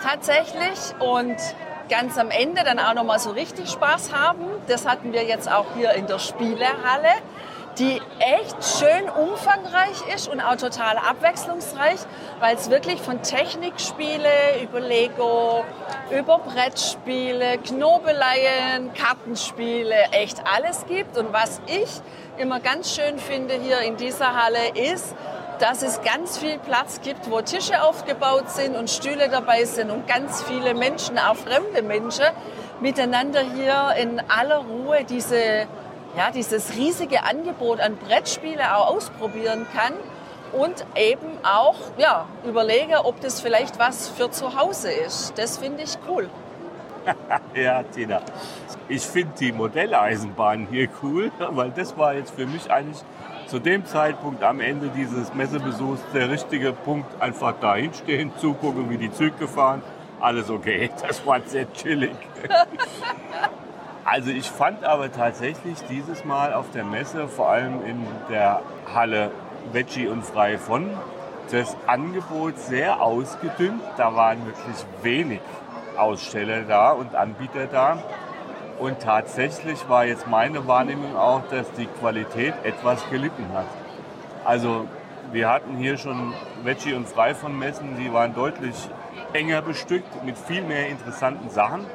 tatsächlich. 0.00 0.78
Und 1.00 1.36
ganz 1.88 2.16
am 2.16 2.30
Ende 2.30 2.62
dann 2.62 2.78
auch 2.78 2.94
noch 2.94 3.02
mal 3.02 3.18
so 3.18 3.30
richtig 3.30 3.68
Spaß 3.68 4.12
haben. 4.12 4.44
Das 4.68 4.86
hatten 4.86 5.12
wir 5.12 5.24
jetzt 5.24 5.50
auch 5.50 5.66
hier 5.76 5.92
in 5.94 6.06
der 6.06 6.20
Spielehalle, 6.20 7.10
die 7.80 8.00
echt 8.18 8.56
schön 8.78 9.08
umfangreich 9.08 10.14
ist 10.14 10.28
und 10.28 10.40
auch 10.40 10.56
total 10.56 10.98
abwechslungsreich, 10.98 11.98
weil 12.38 12.54
es 12.54 12.68
wirklich 12.68 13.00
von 13.00 13.22
Technikspiele 13.22 14.28
über 14.62 14.80
Lego, 14.80 15.64
über 16.10 16.38
Brettspiele, 16.38 17.56
Knobeleien, 17.58 18.92
Kartenspiele, 18.92 19.94
echt 20.12 20.42
alles 20.46 20.84
gibt. 20.88 21.16
Und 21.16 21.32
was 21.32 21.62
ich 21.66 21.88
immer 22.36 22.60
ganz 22.60 22.94
schön 22.94 23.18
finde 23.18 23.54
hier 23.54 23.80
in 23.80 23.96
dieser 23.96 24.36
Halle 24.36 24.74
ist, 24.74 25.14
dass 25.58 25.82
es 25.82 26.02
ganz 26.02 26.36
viel 26.36 26.58
Platz 26.58 27.00
gibt, 27.00 27.30
wo 27.30 27.40
Tische 27.40 27.82
aufgebaut 27.82 28.50
sind 28.50 28.76
und 28.76 28.90
Stühle 28.90 29.30
dabei 29.30 29.64
sind 29.64 29.90
und 29.90 30.06
ganz 30.06 30.42
viele 30.42 30.74
Menschen, 30.74 31.18
auch 31.18 31.36
fremde 31.36 31.80
Menschen, 31.80 32.26
miteinander 32.80 33.40
hier 33.40 33.94
in 33.98 34.20
aller 34.28 34.58
Ruhe 34.58 35.04
diese, 35.04 35.66
ja, 36.16 36.30
dieses 36.30 36.76
riesige 36.76 37.24
Angebot 37.24 37.80
an 37.80 37.96
Brettspiele 37.96 38.76
auch 38.76 38.94
ausprobieren 38.94 39.66
kann 39.74 39.92
und 40.52 40.84
eben 40.96 41.38
auch 41.44 41.76
ja, 41.98 42.26
überlege, 42.44 43.04
ob 43.04 43.20
das 43.20 43.40
vielleicht 43.40 43.78
was 43.78 44.08
für 44.08 44.30
zu 44.30 44.58
Hause 44.58 44.90
ist. 44.90 45.38
Das 45.38 45.58
finde 45.58 45.82
ich 45.82 45.96
cool. 46.08 46.28
Ja, 47.54 47.82
Tina. 47.82 48.20
Ich 48.88 49.02
finde 49.02 49.32
die 49.38 49.52
Modelleisenbahn 49.52 50.68
hier 50.70 50.88
cool, 51.02 51.30
weil 51.50 51.70
das 51.70 51.96
war 51.96 52.14
jetzt 52.14 52.34
für 52.34 52.46
mich 52.46 52.70
eigentlich 52.70 52.98
zu 53.46 53.58
dem 53.58 53.84
Zeitpunkt 53.86 54.42
am 54.42 54.60
Ende 54.60 54.88
dieses 54.88 55.34
Messebesuchs 55.34 56.00
der 56.14 56.30
richtige 56.30 56.72
Punkt. 56.72 57.20
Einfach 57.20 57.54
da 57.60 57.74
hinstehen, 57.74 58.32
zugucken, 58.38 58.90
wie 58.90 58.98
die 58.98 59.10
Züge 59.12 59.48
fahren. 59.48 59.82
Alles 60.20 60.50
okay. 60.50 60.90
Das 61.08 61.24
war 61.26 61.40
sehr 61.44 61.72
chillig. 61.72 62.14
Also 64.12 64.32
ich 64.32 64.50
fand 64.50 64.82
aber 64.82 65.12
tatsächlich 65.12 65.78
dieses 65.88 66.24
Mal 66.24 66.52
auf 66.52 66.72
der 66.72 66.82
Messe, 66.82 67.28
vor 67.28 67.48
allem 67.48 67.86
in 67.86 68.04
der 68.28 68.60
Halle 68.92 69.30
Veggie 69.72 70.08
und 70.08 70.24
Frei 70.24 70.58
von, 70.58 70.90
das 71.52 71.76
Angebot 71.86 72.58
sehr 72.58 73.00
ausgedünnt. 73.00 73.80
Da 73.96 74.16
waren 74.16 74.44
wirklich 74.44 74.84
wenig 75.02 75.38
Aussteller 75.96 76.62
da 76.62 76.90
und 76.90 77.14
Anbieter 77.14 77.68
da. 77.68 78.02
Und 78.80 78.98
tatsächlich 78.98 79.88
war 79.88 80.06
jetzt 80.06 80.26
meine 80.26 80.66
Wahrnehmung 80.66 81.16
auch, 81.16 81.42
dass 81.48 81.70
die 81.74 81.86
Qualität 81.86 82.54
etwas 82.64 83.08
gelitten 83.10 83.46
hat. 83.54 83.68
Also 84.44 84.88
wir 85.30 85.48
hatten 85.48 85.76
hier 85.76 85.96
schon 85.98 86.34
Veggie 86.64 86.94
und 86.94 87.06
Frei 87.06 87.32
von 87.32 87.56
Messen, 87.56 87.96
die 87.96 88.12
waren 88.12 88.34
deutlich 88.34 88.74
enger 89.34 89.62
bestückt 89.62 90.24
mit 90.24 90.36
viel 90.36 90.62
mehr 90.62 90.88
interessanten 90.88 91.48
Sachen. 91.48 91.86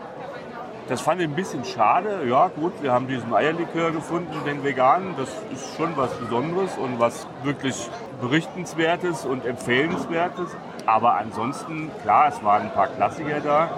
Das 0.88 1.02
fand 1.02 1.20
ich 1.20 1.28
ein 1.28 1.36
bisschen 1.36 1.66
schade. 1.66 2.28
Ja 2.30 2.48
gut, 2.48 2.74
wir 2.84 2.92
haben 2.94 3.08
diesen 3.08 3.34
Eierlikör 3.34 3.92
gefunden, 3.92 4.36
den 4.46 4.64
veganen. 4.64 5.16
Das 5.18 5.30
ist 5.52 5.76
schon 5.76 5.98
was 5.98 6.14
Besonderes 6.14 6.78
und 6.78 7.00
was 7.00 7.26
wirklich 7.42 7.90
berichtenswertes 8.22 9.26
und 9.26 9.46
empfehlenswertes. 9.46 10.56
Aber 10.86 11.16
ansonsten, 11.16 11.90
klar, 12.04 12.28
es 12.28 12.44
waren 12.44 12.64
ein 12.64 12.72
paar 12.72 12.88
Klassiker 12.88 13.40
da, 13.40 13.70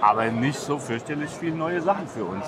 aber 0.00 0.26
nicht 0.26 0.60
so 0.60 0.78
fürchterlich 0.78 1.30
viele 1.30 1.56
neue 1.56 1.80
Sachen 1.80 2.06
für 2.06 2.24
uns. 2.24 2.44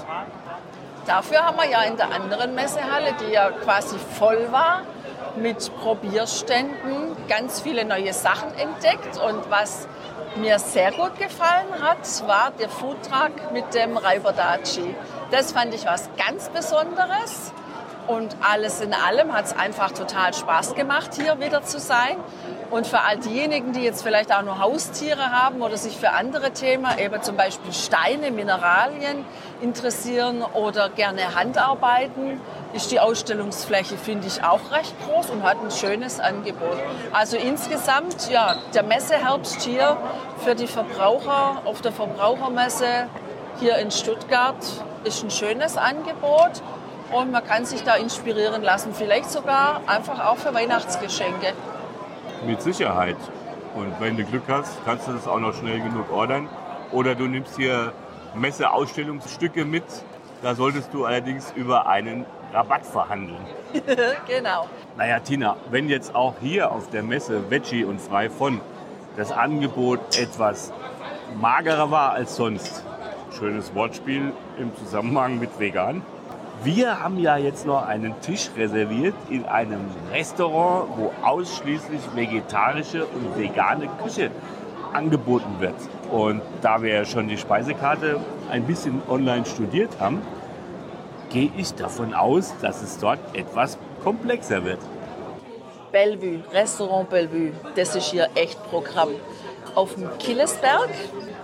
Dafür 1.07 1.45
haben 1.45 1.57
wir 1.57 1.69
ja 1.69 1.83
in 1.83 1.97
der 1.97 2.13
anderen 2.13 2.55
Messehalle, 2.55 3.15
die 3.21 3.33
ja 3.33 3.51
quasi 3.51 3.97
voll 3.99 4.47
war, 4.53 4.83
mit 5.35 5.73
Probierständen 5.81 7.17
ganz 7.29 7.61
viele 7.61 7.85
neue 7.85 8.13
Sachen 8.13 8.55
entdeckt. 8.55 9.19
Und 9.19 9.51
was 9.51 9.89
mir 10.37 10.59
sehr 10.59 10.93
gut 10.93 11.19
gefallen 11.19 11.81
hat, 11.81 12.07
war 12.27 12.53
der 12.59 12.69
Foodtruck 12.69 13.53
mit 13.53 13.75
dem 13.75 13.97
Reiberdaci. 13.97 14.95
Das 15.31 15.53
fand 15.53 15.75
ich 15.75 15.85
was 15.87 16.09
ganz 16.17 16.49
Besonderes. 16.49 17.53
Und 18.11 18.35
alles 18.41 18.81
in 18.81 18.93
allem 18.93 19.33
hat 19.33 19.45
es 19.45 19.57
einfach 19.57 19.93
total 19.93 20.35
Spaß 20.35 20.75
gemacht, 20.75 21.15
hier 21.15 21.39
wieder 21.39 21.63
zu 21.63 21.79
sein. 21.79 22.17
Und 22.69 22.85
für 22.85 23.03
all 23.03 23.19
diejenigen, 23.19 23.73
die 23.73 23.83
jetzt 23.83 24.03
vielleicht 24.03 24.35
auch 24.35 24.43
nur 24.43 24.59
Haustiere 24.59 25.31
haben 25.31 25.63
oder 25.63 25.77
sich 25.77 25.97
für 25.97 26.11
andere 26.11 26.51
Themen, 26.51 26.87
eben 26.99 27.23
zum 27.23 27.37
Beispiel 27.37 27.73
Steine, 27.73 28.33
Mineralien 28.33 29.25
interessieren 29.61 30.43
oder 30.43 30.89
gerne 30.89 31.37
Handarbeiten, 31.37 32.41
ist 32.73 32.91
die 32.91 32.99
Ausstellungsfläche, 32.99 33.97
finde 33.97 34.27
ich, 34.27 34.43
auch 34.43 34.73
recht 34.73 34.95
groß 35.07 35.31
und 35.31 35.45
hat 35.45 35.59
ein 35.63 35.71
schönes 35.71 36.19
Angebot. 36.19 36.79
Also 37.13 37.37
insgesamt, 37.37 38.29
ja, 38.29 38.57
der 38.75 38.83
Messeherbst 38.83 39.63
hier 39.63 39.97
für 40.43 40.57
die 40.57 40.67
Verbraucher 40.67 41.63
auf 41.65 41.81
der 41.81 41.93
Verbrauchermesse 41.93 43.07
hier 43.61 43.77
in 43.77 43.93
Stuttgart 43.93 44.57
ist 45.05 45.23
ein 45.23 45.31
schönes 45.31 45.77
Angebot 45.77 46.61
und 47.13 47.31
man 47.31 47.45
kann 47.45 47.65
sich 47.65 47.83
da 47.83 47.97
inspirieren 47.97 48.63
lassen, 48.63 48.95
vielleicht 48.95 49.31
sogar 49.31 49.83
einfach 49.87 50.25
auch 50.25 50.37
für 50.37 50.55
Weihnachtsgeschenke. 50.55 51.53
Mit 52.47 52.63
Sicherheit. 52.63 53.17
Und 53.75 54.01
wenn 54.01 54.17
du 54.17 54.25
Glück 54.25 54.45
hast, 54.49 54.85
kannst 54.85 55.07
du 55.07 55.13
das 55.13 55.29
auch 55.29 55.39
noch 55.39 55.55
schnell 55.55 55.81
genug 55.81 56.11
ordern. 56.11 56.49
Oder 56.93 57.15
du 57.15 57.27
nimmst 57.27 57.57
hier 57.57 57.93
Messeausstellungsstücke 58.35 59.65
mit. 59.65 59.85
Da 60.43 60.55
solltest 60.55 60.93
du 60.93 61.05
allerdings 61.05 61.53
über 61.55 61.87
einen 61.87 62.25
Rabatt 62.53 62.85
verhandeln. 62.85 63.41
genau. 64.27 64.67
Naja, 64.97 65.21
Tina, 65.21 65.57
wenn 65.71 65.89
jetzt 65.89 66.15
auch 66.15 66.35
hier 66.41 66.73
auf 66.73 66.91
der 66.91 67.03
Messe 67.03 67.51
Veggie 67.51 67.85
und 67.85 68.01
Frei 68.01 68.31
von 68.31 68.61
das 69.17 69.31
Angebot 69.31 70.19
etwas 70.19 70.73
magerer 71.41 71.91
war 71.91 72.13
als 72.13 72.37
sonst, 72.37 72.85
schönes 73.39 73.75
Wortspiel 73.75 74.33
im 74.59 74.75
Zusammenhang 74.77 75.39
mit 75.39 75.59
vegan. 75.61 76.03
Wir 76.63 77.01
haben 77.01 77.19
ja 77.19 77.39
jetzt 77.39 77.65
noch 77.65 77.87
einen 77.87 78.21
Tisch 78.21 78.51
reserviert 78.55 79.15
in 79.31 79.47
einem 79.47 79.81
Restaurant, 80.13 80.91
wo 80.95 81.11
ausschließlich 81.23 82.03
vegetarische 82.15 83.07
und 83.07 83.39
vegane 83.39 83.89
Küche 84.03 84.31
angeboten 84.93 85.57
wird. 85.59 85.75
Und 86.11 86.43
da 86.61 86.83
wir 86.83 86.93
ja 86.93 87.05
schon 87.07 87.29
die 87.29 87.39
Speisekarte 87.39 88.21
ein 88.51 88.65
bisschen 88.65 89.01
online 89.09 89.47
studiert 89.47 89.99
haben, 89.99 90.21
gehe 91.31 91.51
ich 91.57 91.73
davon 91.75 92.13
aus, 92.13 92.53
dass 92.61 92.83
es 92.83 92.99
dort 92.99 93.21
etwas 93.35 93.79
komplexer 94.05 94.63
wird. 94.63 94.81
Bellevue, 95.93 96.43
Restaurant 96.53 97.09
Bellevue, 97.09 97.53
das 97.75 97.97
ist 97.97 98.11
hier 98.11 98.29
echt 98.35 98.63
Programm. 98.65 99.09
Auf 99.75 99.95
dem 99.95 100.11
Killesberg 100.19 100.91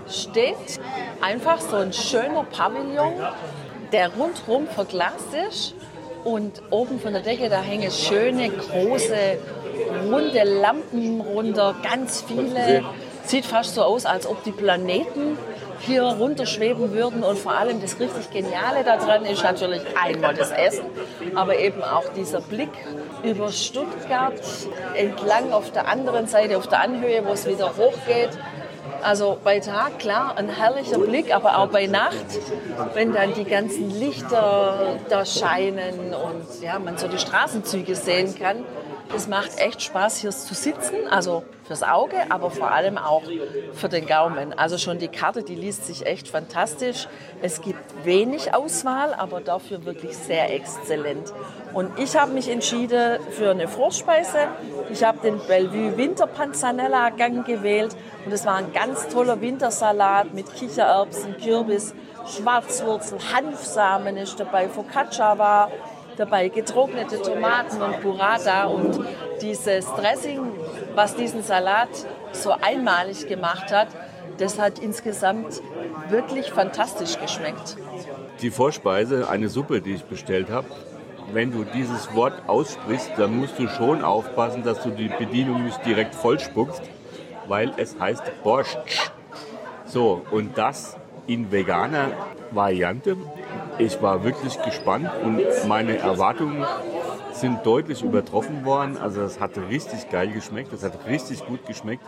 steht 0.08 0.78
einfach 1.22 1.60
so 1.60 1.76
ein 1.76 1.92
schöner 1.94 2.42
Pavillon, 2.44 3.14
der 3.96 4.10
rundherum 4.10 4.66
verglast 4.68 5.32
ist 5.48 5.74
und 6.22 6.60
oben 6.68 7.00
von 7.00 7.14
der 7.14 7.22
Decke 7.22 7.48
da 7.48 7.62
hängen 7.62 7.90
schöne 7.90 8.50
große 8.50 9.38
runde 10.12 10.42
Lampen 10.44 11.22
runter, 11.22 11.74
ganz 11.82 12.22
viele. 12.28 12.84
Sieht 13.24 13.46
fast 13.46 13.74
so 13.74 13.82
aus, 13.82 14.04
als 14.04 14.26
ob 14.26 14.44
die 14.44 14.52
Planeten 14.52 15.38
hier 15.80 16.02
runterschweben 16.02 16.92
würden 16.92 17.22
und 17.22 17.38
vor 17.38 17.52
allem 17.52 17.80
das 17.80 17.98
richtig 17.98 18.30
Geniale 18.30 18.84
daran 18.84 19.24
ist 19.24 19.42
natürlich 19.42 19.80
einmal 19.98 20.34
das 20.34 20.50
Essen, 20.50 20.84
aber 21.34 21.58
eben 21.58 21.82
auch 21.82 22.04
dieser 22.14 22.42
Blick 22.42 22.70
über 23.22 23.50
Stuttgart 23.50 24.34
entlang 24.94 25.52
auf 25.52 25.72
der 25.72 25.88
anderen 25.88 26.26
Seite, 26.26 26.58
auf 26.58 26.66
der 26.66 26.80
Anhöhe, 26.80 27.24
wo 27.24 27.32
es 27.32 27.46
wieder 27.46 27.74
hochgeht, 27.74 28.30
Also 29.02 29.38
bei 29.42 29.60
Tag, 29.60 29.98
klar, 29.98 30.36
ein 30.36 30.48
herrlicher 30.48 30.98
Blick, 30.98 31.34
aber 31.34 31.58
auch 31.58 31.68
bei 31.68 31.86
Nacht, 31.86 32.14
wenn 32.94 33.12
dann 33.12 33.34
die 33.34 33.44
ganzen 33.44 33.90
Lichter 33.90 34.98
da 35.08 35.24
scheinen 35.24 36.14
und 36.14 36.62
ja, 36.62 36.78
man 36.78 36.98
so 36.98 37.08
die 37.08 37.18
Straßenzüge 37.18 37.94
sehen 37.94 38.34
kann. 38.38 38.64
Es 39.14 39.28
macht 39.28 39.58
echt 39.58 39.82
Spaß, 39.82 40.18
hier 40.18 40.30
zu 40.30 40.54
sitzen, 40.54 41.06
also 41.10 41.44
fürs 41.64 41.82
Auge, 41.82 42.16
aber 42.28 42.50
vor 42.50 42.70
allem 42.70 42.98
auch 42.98 43.22
für 43.72 43.88
den 43.88 44.06
Gaumen. 44.06 44.52
Also 44.58 44.78
schon 44.78 44.98
die 44.98 45.08
Karte, 45.08 45.42
die 45.42 45.54
liest 45.54 45.86
sich 45.86 46.06
echt 46.06 46.28
fantastisch. 46.28 47.08
Es 47.42 47.60
gibt 47.60 48.04
wenig 48.04 48.54
Auswahl, 48.54 49.14
aber 49.14 49.40
dafür 49.40 49.84
wirklich 49.84 50.16
sehr 50.16 50.52
exzellent. 50.54 51.32
Und 51.72 51.98
ich 51.98 52.16
habe 52.16 52.32
mich 52.32 52.48
entschieden 52.48 53.18
für 53.30 53.50
eine 53.50 53.68
Vorspeise. 53.68 54.48
Ich 54.90 55.04
habe 55.04 55.18
den 55.18 55.38
Bellevue 55.46 55.96
Winterpanzanella 55.96 57.10
Gang 57.10 57.46
gewählt 57.46 57.96
und 58.24 58.32
es 58.32 58.44
war 58.44 58.56
ein 58.56 58.72
ganz 58.72 59.08
toller 59.08 59.40
Wintersalat 59.40 60.34
mit 60.34 60.52
Kichererbsen, 60.54 61.36
Kürbis, 61.36 61.94
Schwarzwurzel, 62.26 63.18
Hanfsamen 63.32 64.16
ist 64.16 64.40
dabei, 64.40 64.68
Focaccia 64.68 65.38
war 65.38 65.70
dabei, 66.16 66.48
getrocknete 66.48 67.20
Tomaten 67.20 67.80
und 67.82 68.02
Burrata 68.02 68.64
und 68.64 69.00
dieses 69.40 69.86
Dressing, 69.94 70.40
was 70.94 71.14
diesen 71.14 71.42
Salat 71.42 71.88
so 72.32 72.52
einmalig 72.52 73.26
gemacht 73.28 73.72
hat, 73.72 73.88
das 74.38 74.58
hat 74.58 74.78
insgesamt 74.78 75.62
wirklich 76.08 76.50
fantastisch 76.50 77.18
geschmeckt. 77.18 77.76
Die 78.42 78.50
Vorspeise, 78.50 79.28
eine 79.28 79.48
Suppe, 79.48 79.80
die 79.80 79.94
ich 79.94 80.04
bestellt 80.04 80.50
habe, 80.50 80.66
wenn 81.32 81.50
du 81.50 81.64
dieses 81.64 82.14
Wort 82.14 82.34
aussprichst, 82.46 83.12
dann 83.16 83.36
musst 83.36 83.58
du 83.58 83.68
schon 83.68 84.04
aufpassen, 84.04 84.62
dass 84.62 84.82
du 84.82 84.90
die 84.90 85.08
Bedienung 85.08 85.64
nicht 85.64 85.84
direkt 85.84 86.14
vollspuckst, 86.14 86.82
weil 87.48 87.72
es 87.76 87.98
heißt 87.98 88.22
Borscht. 88.42 88.78
So, 89.86 90.22
und 90.30 90.56
das 90.56 90.96
in 91.26 91.50
veganer 91.50 92.10
Variante. 92.50 93.16
Ich 93.78 94.00
war 94.00 94.24
wirklich 94.24 94.60
gespannt 94.62 95.10
und 95.22 95.42
meine 95.68 95.98
Erwartungen 95.98 96.64
sind 97.32 97.66
deutlich 97.66 98.02
übertroffen 98.02 98.64
worden. 98.64 98.96
Also 98.96 99.20
das 99.20 99.38
hat 99.38 99.52
richtig 99.70 100.10
geil 100.10 100.30
geschmeckt, 100.32 100.72
das 100.72 100.82
hat 100.82 101.06
richtig 101.06 101.44
gut 101.46 101.66
geschmeckt. 101.66 102.02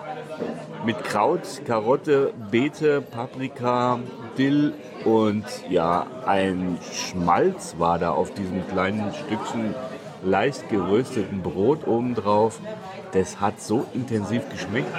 Mit 0.86 1.04
Kraut, 1.04 1.42
Karotte, 1.66 2.32
Beete, 2.50 3.02
Paprika, 3.02 3.98
Dill 4.38 4.72
und 5.04 5.44
ja, 5.68 6.06
ein 6.26 6.78
Schmalz 6.92 7.74
war 7.78 7.98
da 7.98 8.12
auf 8.12 8.32
diesem 8.32 8.66
kleinen 8.68 9.12
Stückchen 9.12 9.74
leicht 10.22 10.68
gerösteten 10.70 11.42
Brot 11.42 11.86
obendrauf. 11.86 12.60
Das 13.12 13.40
hat 13.40 13.60
so 13.60 13.86
intensiv 13.94 14.48
geschmeckt. 14.48 14.92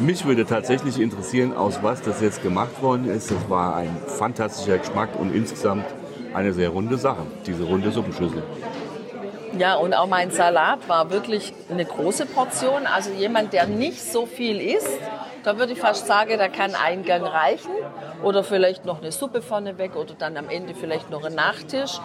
Mich 0.00 0.24
würde 0.24 0.46
tatsächlich 0.46 1.00
interessieren, 1.00 1.56
aus 1.56 1.82
was 1.82 2.02
das 2.02 2.20
jetzt 2.20 2.42
gemacht 2.42 2.82
worden 2.82 3.08
ist. 3.08 3.30
Das 3.30 3.50
war 3.50 3.74
ein 3.76 3.96
fantastischer 4.06 4.78
Geschmack 4.78 5.08
und 5.18 5.34
insgesamt 5.34 5.86
eine 6.34 6.52
sehr 6.52 6.68
runde 6.68 6.98
Sache, 6.98 7.26
diese 7.46 7.64
runde 7.64 7.90
Suppenschüssel. 7.90 8.42
Ja, 9.58 9.74
und 9.74 9.94
auch 9.94 10.06
mein 10.06 10.30
Salat 10.30 10.88
war 10.88 11.10
wirklich 11.10 11.52
eine 11.68 11.84
große 11.84 12.26
Portion. 12.26 12.86
Also 12.86 13.10
jemand, 13.10 13.52
der 13.52 13.66
nicht 13.66 14.00
so 14.00 14.26
viel 14.26 14.60
isst, 14.60 15.00
da 15.42 15.58
würde 15.58 15.72
ich 15.72 15.80
fast 15.80 16.06
sagen, 16.06 16.38
da 16.38 16.48
kann 16.48 16.74
ein 16.76 17.04
Gang 17.04 17.24
reichen. 17.24 17.72
Oder 18.22 18.44
vielleicht 18.44 18.84
noch 18.84 19.00
eine 19.00 19.10
Suppe 19.10 19.42
vorneweg 19.42 19.96
oder 19.96 20.14
dann 20.14 20.36
am 20.36 20.48
Ende 20.48 20.74
vielleicht 20.74 21.10
noch 21.10 21.24
ein 21.24 21.34
Nachtisch. 21.34 22.00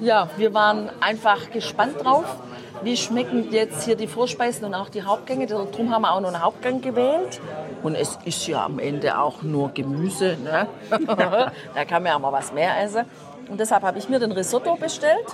Ja, 0.00 0.28
wir 0.36 0.54
waren 0.54 0.90
einfach 1.00 1.50
gespannt 1.50 2.04
drauf 2.04 2.36
wie 2.82 2.96
schmecken 2.96 3.50
jetzt 3.50 3.84
hier 3.84 3.96
die 3.96 4.06
Vorspeisen 4.06 4.64
und 4.64 4.74
auch 4.74 4.88
die 4.88 5.02
Hauptgänge. 5.02 5.46
Darum 5.46 5.90
haben 5.90 6.02
wir 6.02 6.12
auch 6.12 6.20
noch 6.20 6.28
einen 6.28 6.42
Hauptgang 6.42 6.80
gewählt. 6.80 7.40
Und 7.82 7.94
es 7.94 8.18
ist 8.24 8.46
ja 8.46 8.64
am 8.64 8.78
Ende 8.78 9.18
auch 9.18 9.42
nur 9.42 9.70
Gemüse. 9.70 10.36
Ne? 10.42 10.66
da 11.74 11.84
kann 11.84 12.02
man 12.02 12.12
ja 12.12 12.18
mal 12.18 12.32
was 12.32 12.52
mehr 12.52 12.82
essen. 12.82 13.04
Und 13.48 13.60
deshalb 13.60 13.82
habe 13.82 13.98
ich 13.98 14.08
mir 14.08 14.18
den 14.18 14.32
Risotto 14.32 14.76
bestellt. 14.76 15.26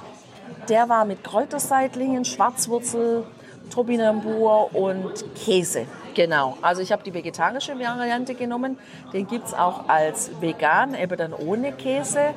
Der 0.68 0.88
war 0.88 1.04
mit 1.04 1.24
Kräuterseitlingen, 1.24 2.24
Schwarzwurzel, 2.24 3.24
Topinambur 3.70 4.74
und 4.74 5.24
Käse. 5.34 5.86
Genau, 6.14 6.56
also 6.60 6.82
ich 6.82 6.90
habe 6.90 7.04
die 7.04 7.14
vegetarische 7.14 7.78
Variante 7.78 8.34
genommen. 8.34 8.78
Den 9.12 9.26
gibt 9.26 9.46
es 9.46 9.54
auch 9.54 9.88
als 9.88 10.30
vegan, 10.40 10.94
eben 10.94 11.16
dann 11.16 11.32
ohne 11.32 11.72
Käse. 11.72 12.34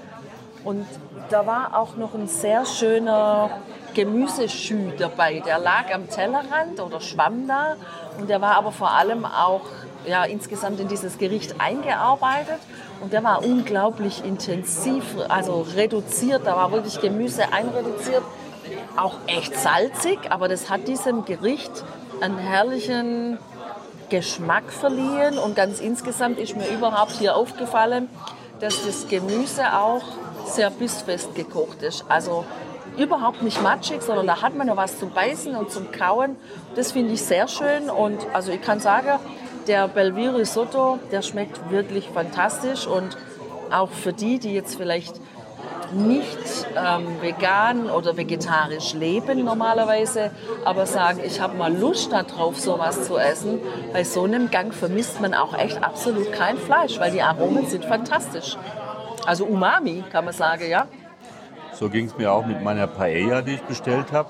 Und 0.63 0.85
da 1.29 1.45
war 1.45 1.77
auch 1.77 1.97
noch 1.97 2.13
ein 2.13 2.27
sehr 2.27 2.65
schöner 2.65 3.49
Gemüseschü 3.93 4.93
dabei. 4.97 5.41
Der 5.45 5.59
lag 5.59 5.93
am 5.93 6.09
Tellerrand 6.09 6.79
oder 6.79 6.99
schwamm 6.99 7.47
da. 7.47 7.75
Und 8.17 8.29
der 8.29 8.41
war 8.41 8.55
aber 8.55 8.71
vor 8.71 8.91
allem 8.91 9.25
auch 9.25 9.61
ja, 10.05 10.23
insgesamt 10.25 10.79
in 10.79 10.87
dieses 10.87 11.17
Gericht 11.17 11.55
eingearbeitet. 11.59 12.59
Und 13.01 13.13
der 13.13 13.23
war 13.23 13.43
unglaublich 13.43 14.23
intensiv, 14.23 15.03
also 15.27 15.65
reduziert, 15.75 16.45
da 16.45 16.55
war 16.55 16.71
wirklich 16.71 17.01
Gemüse 17.01 17.51
einreduziert, 17.51 18.23
auch 18.95 19.15
echt 19.27 19.55
salzig, 19.55 20.19
aber 20.29 20.47
das 20.47 20.69
hat 20.69 20.87
diesem 20.87 21.25
Gericht 21.25 21.83
einen 22.21 22.37
herrlichen 22.37 23.37
Geschmack 24.09 24.71
verliehen. 24.71 25.37
Und 25.37 25.55
ganz 25.55 25.79
insgesamt 25.79 26.39
ist 26.39 26.55
mir 26.55 26.67
überhaupt 26.67 27.11
hier 27.11 27.35
aufgefallen, 27.35 28.09
dass 28.59 28.85
das 28.85 29.07
Gemüse 29.07 29.77
auch 29.77 30.03
sehr 30.45 30.69
bissfest 30.69 31.35
gekocht 31.35 31.81
ist. 31.81 32.05
Also 32.07 32.45
überhaupt 32.97 33.41
nicht 33.41 33.61
matschig, 33.61 34.01
sondern 34.01 34.27
da 34.27 34.41
hat 34.41 34.55
man 34.55 34.67
noch 34.67 34.77
was 34.77 34.99
zum 34.99 35.11
Beißen 35.11 35.55
und 35.55 35.71
zum 35.71 35.91
Kauen. 35.91 36.35
Das 36.75 36.91
finde 36.91 37.13
ich 37.13 37.21
sehr 37.21 37.47
schön 37.47 37.89
und 37.89 38.19
also 38.33 38.51
ich 38.51 38.61
kann 38.61 38.79
sagen, 38.79 39.19
der 39.67 39.87
Belvire 39.87 40.37
Risotto, 40.37 40.99
der 41.11 41.21
schmeckt 41.21 41.71
wirklich 41.71 42.09
fantastisch 42.09 42.85
und 42.87 43.17
auch 43.71 43.89
für 43.89 44.13
die, 44.13 44.39
die 44.39 44.53
jetzt 44.53 44.75
vielleicht 44.75 45.15
nicht 45.93 46.37
ähm, 46.75 47.21
vegan 47.21 47.89
oder 47.89 48.17
vegetarisch 48.17 48.93
leben 48.93 49.43
normalerweise, 49.43 50.31
aber 50.65 50.85
sagen, 50.85 51.21
ich 51.23 51.39
habe 51.39 51.55
mal 51.55 51.73
Lust 51.73 52.11
darauf, 52.11 52.59
sowas 52.59 53.07
zu 53.07 53.17
essen. 53.17 53.59
Bei 53.91 54.03
so 54.03 54.23
einem 54.23 54.49
Gang 54.49 54.73
vermisst 54.73 55.21
man 55.21 55.33
auch 55.33 55.57
echt 55.57 55.83
absolut 55.83 56.31
kein 56.31 56.57
Fleisch, 56.57 56.99
weil 56.99 57.11
die 57.11 57.21
Aromen 57.21 57.67
sind 57.67 57.85
fantastisch. 57.85 58.57
Also 59.25 59.45
Umami 59.45 60.03
kann 60.11 60.25
man 60.25 60.33
sagen, 60.33 60.69
ja. 60.69 60.87
So 61.73 61.89
ging 61.89 62.05
es 62.05 62.17
mir 62.17 62.31
auch 62.31 62.45
mit 62.45 62.63
meiner 62.63 62.87
Paella, 62.87 63.41
die 63.41 63.53
ich 63.53 63.63
bestellt 63.63 64.11
habe. 64.11 64.29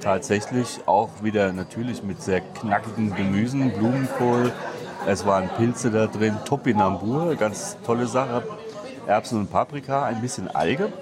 Tatsächlich 0.00 0.80
auch 0.86 1.08
wieder 1.22 1.52
natürlich 1.52 2.02
mit 2.02 2.22
sehr 2.22 2.40
knackigen 2.40 3.14
Gemüsen, 3.14 3.72
Blumenkohl. 3.72 4.52
Es 5.06 5.24
waren 5.24 5.48
Pilze 5.56 5.90
da 5.90 6.06
drin, 6.06 6.36
Topinambur, 6.44 7.34
ganz 7.36 7.76
tolle 7.84 8.06
Sache. 8.06 8.42
Erbsen 9.06 9.40
und 9.40 9.50
Paprika, 9.50 10.04
ein 10.04 10.20
bisschen 10.20 10.54
Alge. 10.54 10.92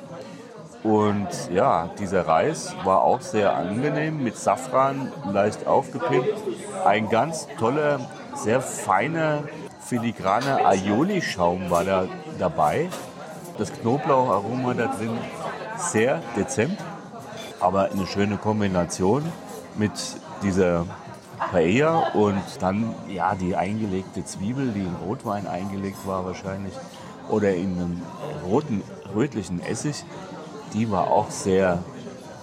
Und 0.84 1.28
ja, 1.50 1.88
dieser 1.98 2.28
Reis 2.28 2.76
war 2.84 3.02
auch 3.02 3.22
sehr 3.22 3.56
angenehm, 3.56 4.22
mit 4.22 4.36
Safran 4.36 5.10
leicht 5.32 5.66
aufgepimpt. 5.66 6.34
Ein 6.84 7.08
ganz 7.08 7.48
toller, 7.58 8.00
sehr 8.34 8.60
feiner, 8.60 9.44
filigraner 9.80 10.66
Aioli-Schaum 10.66 11.70
war 11.70 11.84
da 11.84 12.06
dabei. 12.38 12.90
Das 13.56 13.72
Knoblaucharoma 13.72 14.74
da 14.74 14.86
drin 14.88 15.16
sehr 15.76 16.22
dezent, 16.36 16.78
aber 17.60 17.90
eine 17.90 18.06
schöne 18.06 18.36
Kombination 18.36 19.22
mit 19.76 19.92
dieser 20.42 20.86
Paella 21.50 22.10
und 22.14 22.42
dann 22.60 22.94
ja 23.08 23.34
die 23.34 23.56
eingelegte 23.56 24.24
Zwiebel, 24.24 24.72
die 24.72 24.80
in 24.80 24.94
Rotwein 25.06 25.46
eingelegt 25.46 26.06
war 26.06 26.24
wahrscheinlich 26.24 26.74
oder 27.28 27.54
in 27.54 27.72
einem 27.72 28.02
roten 28.46 28.82
rötlichen 29.14 29.62
Essig, 29.62 30.04
die 30.72 30.90
war 30.90 31.08
auch 31.08 31.30
sehr 31.30 31.82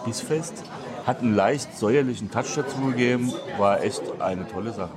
bissfest, 0.05 0.63
hat 1.05 1.19
einen 1.19 1.35
leicht 1.35 1.77
säuerlichen 1.77 2.31
Touch 2.31 2.55
dazu 2.55 2.81
gegeben, 2.87 3.33
war 3.57 3.81
echt 3.81 4.01
eine 4.19 4.47
tolle 4.47 4.71
Sache. 4.71 4.91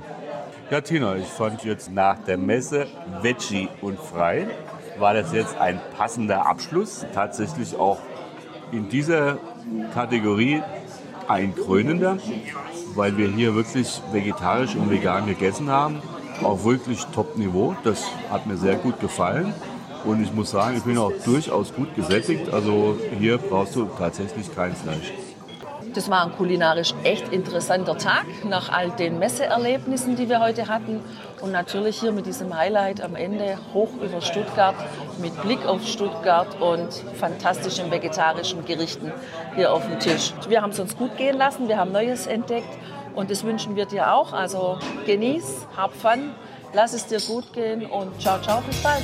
Ja, 0.71 0.81
Tina, 0.81 1.15
ich 1.15 1.27
fand 1.27 1.63
jetzt 1.63 1.91
nach 1.91 2.17
der 2.19 2.37
Messe 2.37 2.87
Veggie 3.21 3.69
und 3.81 3.99
frei 3.99 4.47
war 4.97 5.13
das 5.13 5.31
jetzt 5.31 5.57
ein 5.59 5.79
passender 5.95 6.47
Abschluss. 6.47 7.05
Tatsächlich 7.13 7.75
auch 7.77 7.99
in 8.75 8.89
dieser 8.89 9.37
Kategorie 9.93 10.61
ein 11.27 11.55
krönender, 11.55 12.17
weil 12.95 13.17
wir 13.17 13.29
hier 13.29 13.55
wirklich 13.55 14.01
vegetarisch 14.11 14.75
und 14.75 14.89
vegan 14.89 15.25
gegessen 15.25 15.69
haben. 15.69 16.01
Auf 16.43 16.65
wirklich 16.65 17.05
Top-Niveau. 17.13 17.75
Das 17.83 18.03
hat 18.29 18.45
mir 18.45 18.57
sehr 18.57 18.75
gut 18.75 18.99
gefallen. 18.99 19.53
Und 20.03 20.21
ich 20.21 20.33
muss 20.33 20.51
sagen, 20.51 20.77
ich 20.77 20.83
bin 20.83 20.97
auch 20.97 21.13
durchaus 21.23 21.73
gut 21.73 21.95
gesättigt. 21.95 22.53
Also 22.53 22.97
hier 23.17 23.37
brauchst 23.37 23.75
du 23.75 23.85
tatsächlich 23.97 24.53
kein 24.53 24.75
Fleisch. 24.75 25.13
Das 25.95 26.09
war 26.09 26.25
ein 26.25 26.35
kulinarisch 26.35 26.93
echt 27.03 27.31
interessanter 27.31 27.97
Tag 27.97 28.25
nach 28.43 28.69
all 28.69 28.91
den 28.91 29.17
Messeerlebnissen, 29.17 30.17
die 30.17 30.27
wir 30.27 30.41
heute 30.41 30.67
hatten. 30.67 30.99
Und 31.41 31.53
natürlich 31.53 32.01
hier 32.01 32.11
mit 32.11 32.25
diesem 32.25 32.55
Highlight 32.55 33.01
am 33.01 33.15
Ende 33.15 33.57
hoch 33.73 33.89
über 34.01 34.21
Stuttgart 34.21 34.75
mit 35.19 35.41
Blick 35.41 35.65
auf 35.65 35.87
Stuttgart 35.87 36.59
und 36.59 36.89
fantastischen 37.17 37.89
vegetarischen 37.91 38.65
Gerichten 38.65 39.13
hier 39.55 39.71
auf 39.71 39.87
dem 39.87 39.99
Tisch. 39.99 40.33
Wir 40.49 40.61
haben 40.61 40.71
es 40.71 40.79
uns 40.79 40.97
gut 40.97 41.15
gehen 41.15 41.37
lassen, 41.37 41.69
wir 41.69 41.77
haben 41.77 41.93
Neues 41.93 42.27
entdeckt 42.27 42.67
Und 43.15 43.31
das 43.31 43.43
wünschen 43.45 43.75
wir 43.77 43.85
dir 43.85 44.13
auch. 44.13 44.33
Also 44.33 44.77
genieß, 45.05 45.67
hab 45.77 45.93
Fun, 45.93 46.31
lass 46.73 46.93
es 46.93 47.07
dir 47.07 47.21
gut 47.21 47.53
gehen 47.53 47.85
und 47.85 48.21
ciao, 48.21 48.41
ciao, 48.41 48.61
bis 48.67 48.83
bald. 48.83 49.03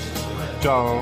Ciao. 0.59 1.01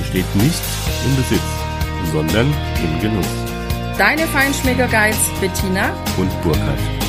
besteht 0.00 0.34
nicht 0.36 0.62
im 1.04 1.16
Besitz, 1.16 1.50
sondern 2.12 2.52
im 2.82 3.00
Genuss. 3.00 3.26
deine 3.98 4.26
Feinschmecker-Guides 4.26 5.30
Bettina 5.40 5.92
Und 6.16 6.30
Burkhard. 6.42 6.99